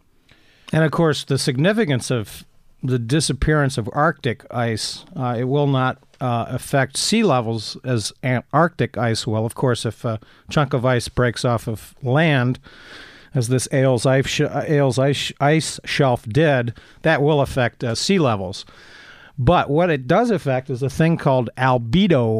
And 0.73 0.85
of 0.85 0.91
course, 0.91 1.25
the 1.25 1.39
significance 1.39 2.11
of 2.11 2.45
the 2.83 2.99
disappearance 2.99 3.79
of 3.79 3.91
Arctic 3.93 4.45
ice, 4.51 5.05
uh, 5.15 5.37
it 5.39 5.45
will 5.45 5.67
not 5.67 5.99
uh, 6.21 6.47
affect 6.49 6.97
sea 6.97 7.23
levels 7.23 7.77
as 7.85 8.13
Antarctic 8.23 8.97
ice 8.97 9.27
will. 9.27 9.47
Of 9.47 9.55
course, 9.55 9.85
if 9.85 10.05
a 10.05 10.21
chunk 10.51 10.73
of 10.73 10.85
ice 10.85 11.09
breaks 11.09 11.45
off 11.45 11.67
of 11.69 11.95
land, 12.03 12.59
as 13.35 13.49
this 13.49 13.69
Ayles 13.71 14.07
ice, 14.07 14.41
Ayles 14.41 14.99
ice, 14.99 15.33
ice 15.41 15.79
shelf 15.85 16.25
did, 16.27 16.73
that 17.03 17.23
will 17.23 17.41
affect 17.41 17.85
uh, 17.85 17.95
sea 17.95 18.19
levels. 18.19 18.65
But 19.39 19.69
what 19.69 19.91
it 19.91 20.07
does 20.07 20.31
affect 20.31 20.71
is 20.71 20.83
a 20.83 20.89
thing 20.89 21.19
called 21.19 21.51
albedo 21.59 22.35